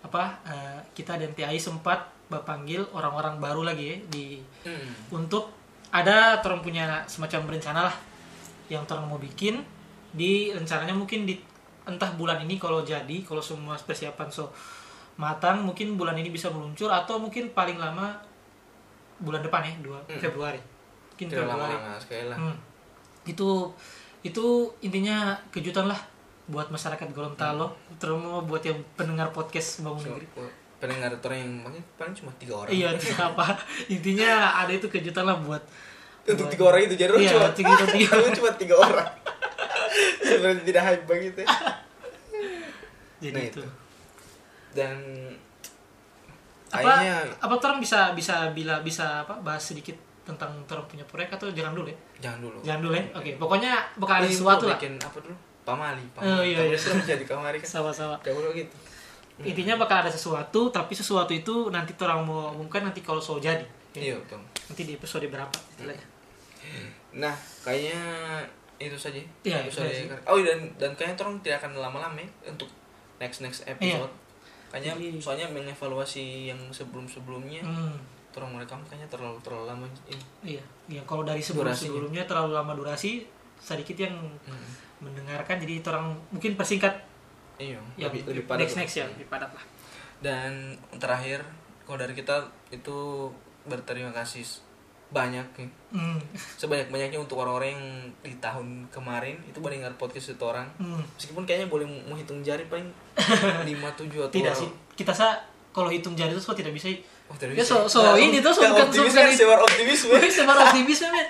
apa 0.00 0.22
eh, 0.42 0.78
kita 0.90 1.14
dan 1.14 1.30
TAI 1.30 1.56
sempat 1.56 2.08
panggil 2.30 2.86
orang-orang 2.90 3.36
baru 3.36 3.62
lagi 3.64 3.84
ya 3.84 3.96
di 4.06 4.26
Hmm. 4.60 4.92
untuk 5.10 5.50
ada 5.90 6.38
orang 6.38 6.60
punya 6.60 6.84
semacam 7.04 7.50
rencana 7.50 7.80
lah 7.84 7.96
yang 8.68 8.86
orang 8.86 9.04
mau 9.04 9.18
bikin 9.18 9.58
di 10.10 10.50
rencananya 10.50 10.94
mungkin 10.94 11.26
di 11.26 11.34
entah 11.82 12.14
bulan 12.14 12.38
ini 12.40 12.54
kalau 12.54 12.82
jadi 12.82 13.24
kalau 13.24 13.40
semua 13.40 13.74
persiapan 13.74 14.30
so 14.30 14.52
matang 15.16 15.66
mungkin 15.66 15.96
bulan 15.96 16.14
ini 16.14 16.28
bisa 16.28 16.46
meluncur 16.48 16.86
atau 16.86 17.18
mungkin 17.18 17.50
paling 17.50 17.76
lama 17.76 18.14
bulan 19.18 19.42
depan 19.42 19.64
ya 19.64 19.74
2 19.80 19.90
Hmm. 20.06 20.20
Februari 20.20 20.60
mungkin 21.10 21.26
tidak 21.26 21.44
Februari 21.44 21.74
lama-lama 21.74 21.98
sekali 21.98 22.24
lah 22.24 22.36
Hmm. 22.38 22.56
Itu 23.30 23.70
itu 24.20 24.46
intinya 24.80 25.32
kejutan 25.48 25.86
lah 25.86 25.96
buat 26.44 26.66
masyarakat 26.68 27.06
Gorontalo 27.10 27.70
terutama 27.96 28.42
buat 28.42 28.60
yang 28.60 28.76
pendengar 28.98 29.30
podcast 29.30 29.80
bangun 29.80 30.02
negeri. 30.04 30.26
Pendengar 30.76 31.14
orang 31.14 31.38
yang 31.38 31.52
paling 31.62 31.84
paling 31.94 32.14
cuma 32.14 32.30
tiga 32.36 32.54
orang. 32.58 32.70
Iya 32.70 32.90
apa. 33.30 33.54
Intinya 33.86 34.30
ada 34.58 34.72
itu 34.72 34.86
kejutan 34.86 35.22
lah 35.22 35.38
buat 35.38 35.62
untuk 36.22 36.36
buat- 36.42 36.52
tiga 36.52 36.64
orang 36.66 36.80
itu 36.84 36.94
jadi 36.96 37.12
Iya, 37.14 37.30
cuma 37.30 37.48
tiga- 37.52 37.86
tiga- 37.86 38.12
orang. 38.12 38.32
Cuma 38.38 38.50
tiga 38.58 38.74
orang. 38.76 39.08
Sebenarnya 40.20 40.62
tidak 40.62 40.82
hype 40.84 41.04
banget 41.06 41.34
ya 41.36 41.46
jadi 43.20 43.36
Nah, 43.36 43.44
itu. 43.44 43.60
itu. 43.60 43.64
dan 44.72 44.96
apa 46.70 46.80
kayaknya 46.80 47.16
apa 47.36 47.54
orang 47.58 47.78
bisa 47.78 48.14
bisa 48.14 48.48
bila 48.54 48.78
bisa 48.80 49.26
apa 49.26 49.34
bahas 49.40 49.60
sedikit 49.60 49.98
tentang 50.30 50.50
orang 50.70 50.86
punya 50.86 51.04
proyek 51.06 51.34
atau 51.34 51.50
jangan 51.50 51.74
dulu 51.74 51.88
ya? 51.90 51.98
Jangan 52.22 52.38
dulu. 52.42 52.58
Jangan 52.62 52.80
dulu 52.80 52.94
ya? 52.94 53.04
Oke 53.16 53.30
pokoknya 53.36 53.72
bakal 53.98 54.14
ada 54.22 54.28
sesuatu 54.30 54.64
lah. 54.70 54.78
bikin 54.78 54.94
apa 54.98 55.18
dulu? 55.18 55.36
Pamali 55.66 56.02
Oh, 56.02 56.10
pamali 56.22 56.50
iya, 56.54 56.58
iya. 56.70 56.78
Pamali 56.78 57.04
jadi 57.04 57.24
kamari 57.26 57.58
kan? 57.60 57.68
Sama-sama. 57.68 58.16
Dulu 58.22 58.50
gitu. 58.54 58.74
Intinya 59.40 59.80
bakal 59.80 60.04
ada 60.04 60.10
sesuatu 60.12 60.68
tapi 60.68 60.92
sesuatu 60.92 61.32
itu 61.32 61.72
nanti 61.72 61.96
orang 62.00 62.24
mau 62.24 62.52
umumkan 62.52 62.84
nanti 62.84 63.00
kalau 63.00 63.20
so 63.20 63.40
jadi. 63.40 63.64
Iya 63.96 64.16
betul. 64.20 64.40
Nanti 64.40 64.82
di 64.86 64.92
episode 64.94 65.26
berapa 65.26 65.52
istilahnya. 65.76 66.06
Nah 67.16 67.34
kayaknya 67.64 68.00
itu 68.80 68.96
saja. 68.96 69.20
Iya, 69.44 69.68
episode 69.68 69.88
itu 69.92 70.08
saja. 70.08 70.16
oh 70.28 70.40
dan 70.40 70.60
dan 70.80 70.90
kayaknya 70.96 71.20
orang 71.20 71.36
tidak 71.44 71.60
akan 71.64 71.72
lama-lama 71.76 72.16
ya 72.20 72.28
untuk 72.48 72.68
next 73.20 73.44
next 73.44 73.64
episode. 73.68 74.12
Kayaknya 74.70 74.92
Jadi- 74.96 75.18
soalnya 75.20 75.46
mengevaluasi 75.50 76.52
yang 76.52 76.60
sebelum 76.70 77.04
sebelumnya 77.10 77.60
hmm. 77.60 78.19
Orang 78.32 78.50
merekam 78.52 78.78
kayaknya 78.84 79.08
terlalu 79.08 79.38
terlalu 79.40 79.64
lama 79.66 79.84
ini 80.06 80.24
Iya, 80.46 80.62
yang 80.88 81.04
kalau 81.04 81.22
dari 81.22 81.40
sebelum 81.40 81.70
sebelumnya 81.70 82.22
terlalu 82.24 82.52
lama 82.52 82.72
durasi, 82.72 83.26
sedikit 83.56 83.96
yang 83.98 84.14
Hmm. 84.40 84.70
mendengarkan 85.00 85.56
jadi 85.56 85.80
orang 85.86 86.12
mungkin 86.28 86.54
persingkat 86.54 86.92
iya 87.56 87.80
yang 87.96 88.08
lebih 88.08 88.24
lebih 88.26 88.44
padat 88.46 88.62
next 88.62 88.76
next 88.76 88.94
ya, 88.96 89.06
lebih 89.06 89.26
padat 89.26 89.50
lah. 89.50 89.64
dan 90.18 90.52
terakhir 90.94 91.40
kalau 91.82 91.96
dari 91.96 92.12
kita 92.12 92.36
itu 92.70 93.28
berterima 93.62 94.12
kasih 94.12 94.44
banyak 95.08 95.42
ya. 95.56 95.66
Hmm. 95.90 96.20
sebanyak 96.54 96.86
banyaknya 96.88 97.18
untuk 97.18 97.36
orang-orang 97.38 97.72
yang 97.72 97.84
di 98.22 98.36
tahun 98.38 98.66
kemarin 98.88 99.42
itu 99.42 99.58
mendengar 99.58 99.90
podcast 99.94 100.30
itu 100.30 100.44
orang 100.44 100.70
Hmm. 100.76 101.02
meskipun 101.10 101.42
kayaknya 101.42 101.66
boleh 101.66 101.82
mau 102.04 102.14
hitung 102.14 102.40
jari 102.40 102.62
paling 102.64 102.86
lima 103.66 103.90
tujuh 103.92 104.22
atau 104.22 104.32
Tidak 104.32 104.54
sih, 104.54 104.68
kita 104.94 105.10
sa 105.10 105.34
kalau 105.70 105.88
hitung 105.88 106.12
jari 106.12 106.30
itu 106.30 106.38
so 106.38 106.52
tidak 106.52 106.70
bisa. 106.70 106.90
Oh, 107.26 107.34
tidak 107.34 107.54
Ya, 107.54 107.62
so- 107.62 107.86
so 107.86 108.02
ini 108.14 108.38
tuh, 108.38 108.50
so 108.50 108.58
bukan- 108.60 108.90
optimis 108.90 109.12
bukan 109.12 109.22
kan 109.22 109.30
sebar 109.30 109.58
optimis 109.60 110.00
men. 110.04 110.18
Wih, 110.18 110.28
sebar 110.28 110.56
optimisme 110.60 111.08
men. 111.08 111.26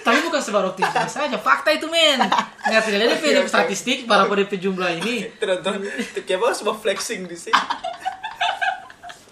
Tapi 0.00 0.18
bukan 0.22 0.40
sebar 0.40 0.64
optimisme 0.64 1.04
saja, 1.06 1.36
fakta 1.36 1.68
itu 1.70 1.84
men. 1.84 2.16
Kalian 2.16 2.80
Oke, 3.12 3.20
dari 3.20 3.36
oke. 3.38 3.44
statistik 3.46 4.04
para 4.04 4.24
PDP 4.24 4.56
jumlah 4.58 4.88
ini. 4.96 5.28
Terus 5.34 5.60
kayak 6.18 6.38
apa 6.38 6.46
semua 6.52 6.72
flexing 6.74 7.24
di 7.24 7.36
sini. 7.36 7.52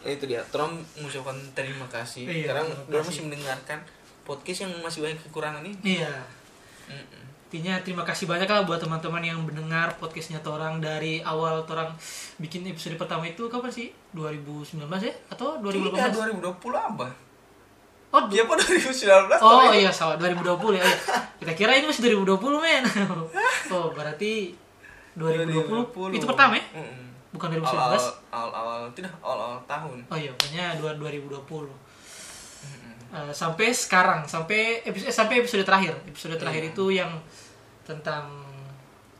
Ya, 0.00 0.16
itu 0.16 0.24
dia. 0.24 0.40
Trump 0.46 0.80
mengucapkan 0.96 1.36
terima 1.52 1.84
kasih 1.86 2.24
Iya, 2.24 2.48
karena 2.48 2.64
dia 2.88 3.00
masih 3.02 3.20
mendengarkan 3.20 3.84
podcast 4.22 4.64
yang 4.64 4.72
masih 4.80 5.04
banyak 5.04 5.20
kekurangan 5.20 5.60
ini. 5.60 6.00
Iya. 6.00 6.24
Mm-mm. 6.88 7.24
Intinya 7.50 7.82
terima 7.82 8.06
kasih 8.06 8.30
banyak 8.30 8.46
lah 8.46 8.62
buat 8.62 8.78
teman-teman 8.78 9.18
yang 9.20 9.42
mendengar 9.42 9.90
podcastnya 9.98 10.38
Torang 10.38 10.78
dari 10.78 11.18
awal 11.20 11.66
Torang 11.66 11.90
bikin 12.38 12.62
episode 12.62 12.94
pertama 12.94 13.26
itu 13.26 13.50
kapan 13.50 13.66
sih? 13.66 13.90
2019 14.14 14.78
ya? 14.86 15.10
Atau 15.26 15.58
Tidak, 15.58 15.90
2018? 15.90 16.38
2020 16.38 16.46
apa? 16.78 17.10
Oh, 18.10 18.22
Dia 18.30 18.46
apa 18.46 18.54
2019? 18.54 19.34
oh 19.40 19.66
iya 19.68 19.90
salah 19.90 20.14
2020 20.14 20.78
ya. 20.78 20.86
Kita 21.42 21.52
kira 21.52 21.74
ini 21.74 21.90
masih 21.90 22.06
2020 22.14 22.38
men. 22.56 22.86
oh 23.74 23.90
berarti 23.90 24.54
2020. 25.18 26.14
Itu 26.14 26.26
pertama 26.26 26.54
ya? 26.54 26.62
Mm-mm. 26.70 27.34
Bukan 27.34 27.50
awal 27.58 27.98
2019. 27.98 28.30
awal 28.30 28.50
awal 28.52 28.78
tidak 28.94 29.10
awal 29.18 29.38
awal 29.40 29.58
tahun 29.64 29.98
Oh 30.06 30.14
iya, 30.14 30.30
pokoknya 30.34 30.78
dua- 30.78 30.94
2020. 30.94 31.66
Eh, 33.10 33.32
sampai 33.32 33.74
sekarang, 33.74 34.22
sampai 34.24 34.82
episode 34.82 35.10
sampai 35.10 35.42
episode 35.42 35.62
terakhir. 35.62 35.98
Episode 36.04 36.38
terakhir 36.38 36.62
Iya. 36.62 36.70
itu 36.70 36.84
yang 36.92 37.10
tentang 37.82 38.24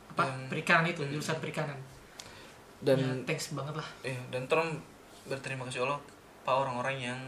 apa? 0.07 0.23
Yang- 0.25 0.47
perikanan 0.47 0.85
itu, 0.87 1.01
jurusan 1.05 1.37
perikanan. 1.37 1.75
dan 2.81 2.97
ya, 2.97 3.13
thanks 3.29 3.53
banget 3.53 3.77
lah. 3.77 3.85
Iya, 4.01 4.17
dan 4.29 4.49
Tron 4.49 4.73
berterima 5.23 5.69
kasih 5.69 5.85
Allah 5.85 6.01
pak 6.41 6.55
orang-orang 6.55 6.97
yang 7.03 7.19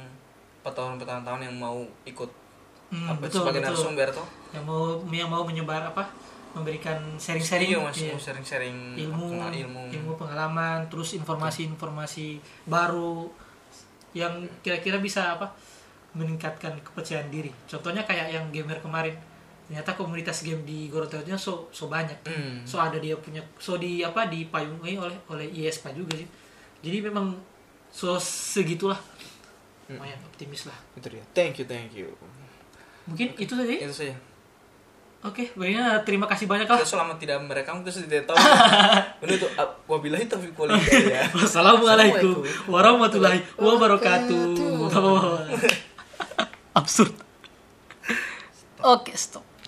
empat 0.59 0.73
tahun 0.73 0.97
bertahun-tahun 0.97 1.41
yang 1.43 1.55
mau 1.55 1.77
ikut 2.03 2.25
Hmm, 2.89 3.05
apa 3.07 3.21
betul, 3.21 3.45
sebagai 3.45 3.61
betul. 3.61 3.69
narasumber 3.69 4.07
tuh 4.09 4.27
Yang 4.49 4.63
mau 4.63 4.81
yang 5.07 5.29
mau 5.29 5.43
menyebar 5.43 5.85
apa? 5.85 6.09
Memberikan 6.53 6.97
sharing-sharing 7.17 7.69
iya 7.69 7.77
mas 7.79 7.93
iya. 7.95 8.13
sharing-sharing 8.15 8.97
ilmu, 8.99 9.45
ilmu 9.45 9.81
ilmu 9.91 10.11
pengalaman, 10.15 10.85
terus 10.87 11.13
informasi-informasi 11.13 12.37
baru 12.65 13.29
yang 14.11 14.33
kira-kira 14.61 14.97
bisa 14.97 15.33
apa 15.33 15.53
meningkatkan 16.13 16.77
kepercayaan 16.81 17.29
diri. 17.29 17.49
Contohnya 17.65 18.05
kayak 18.05 18.29
yang 18.33 18.45
gamer 18.53 18.77
kemarin, 18.81 19.13
ternyata 19.65 19.97
komunitas 19.97 20.45
game 20.45 20.61
di 20.65 20.87
Gorontalo 20.89 21.25
so 21.37 21.69
so 21.73 21.89
banyak. 21.89 22.17
Hmm. 22.25 22.61
So 22.65 22.77
ada 22.77 22.97
dia 23.01 23.17
punya, 23.17 23.41
so 23.57 23.77
di 23.77 24.05
apa 24.05 24.29
dipayungi 24.29 24.97
oleh 24.97 25.17
oleh 25.29 25.47
ISPA 25.49 25.91
juga 25.93 26.17
sih. 26.17 26.29
Jadi 26.85 26.97
memang 27.01 27.33
so 27.89 28.17
segitulah. 28.21 28.97
Lumayan 29.89 30.19
optimis 30.23 30.65
lah. 30.71 30.79
itu 30.95 31.07
dia 31.11 31.23
thank 31.35 31.59
you 31.59 31.65
thank 31.67 31.91
you 31.91 32.07
Mungkin 33.03 33.35
itu 33.35 33.51
saja. 33.51 33.67
itu 33.67 33.91
saja 33.91 34.15
Oke, 35.23 35.55
baiknya 35.55 36.03
terima 36.03 36.27
kasih 36.27 36.51
banyak 36.51 36.67
lah. 36.67 36.83
Kita 36.83 36.99
selama 36.99 37.15
tidak 37.15 37.39
merekam 37.47 37.79
terus 37.79 38.03
tidak 38.03 38.27
tahu 38.27 38.35
Udah 39.23 39.35
tuh 39.39 39.47
ah, 39.55 39.71
wabillahi 39.87 40.27
taufiq 40.27 40.51
wal 40.59 40.75
hidayah. 40.75 41.31
Wassalamualaikum 41.39 42.43
warahmatullahi 42.67 43.39
wabarakatuh. 43.55 44.51
Absurd. 46.73 47.13
Oke, 48.81 49.15
stop. 49.15 49.43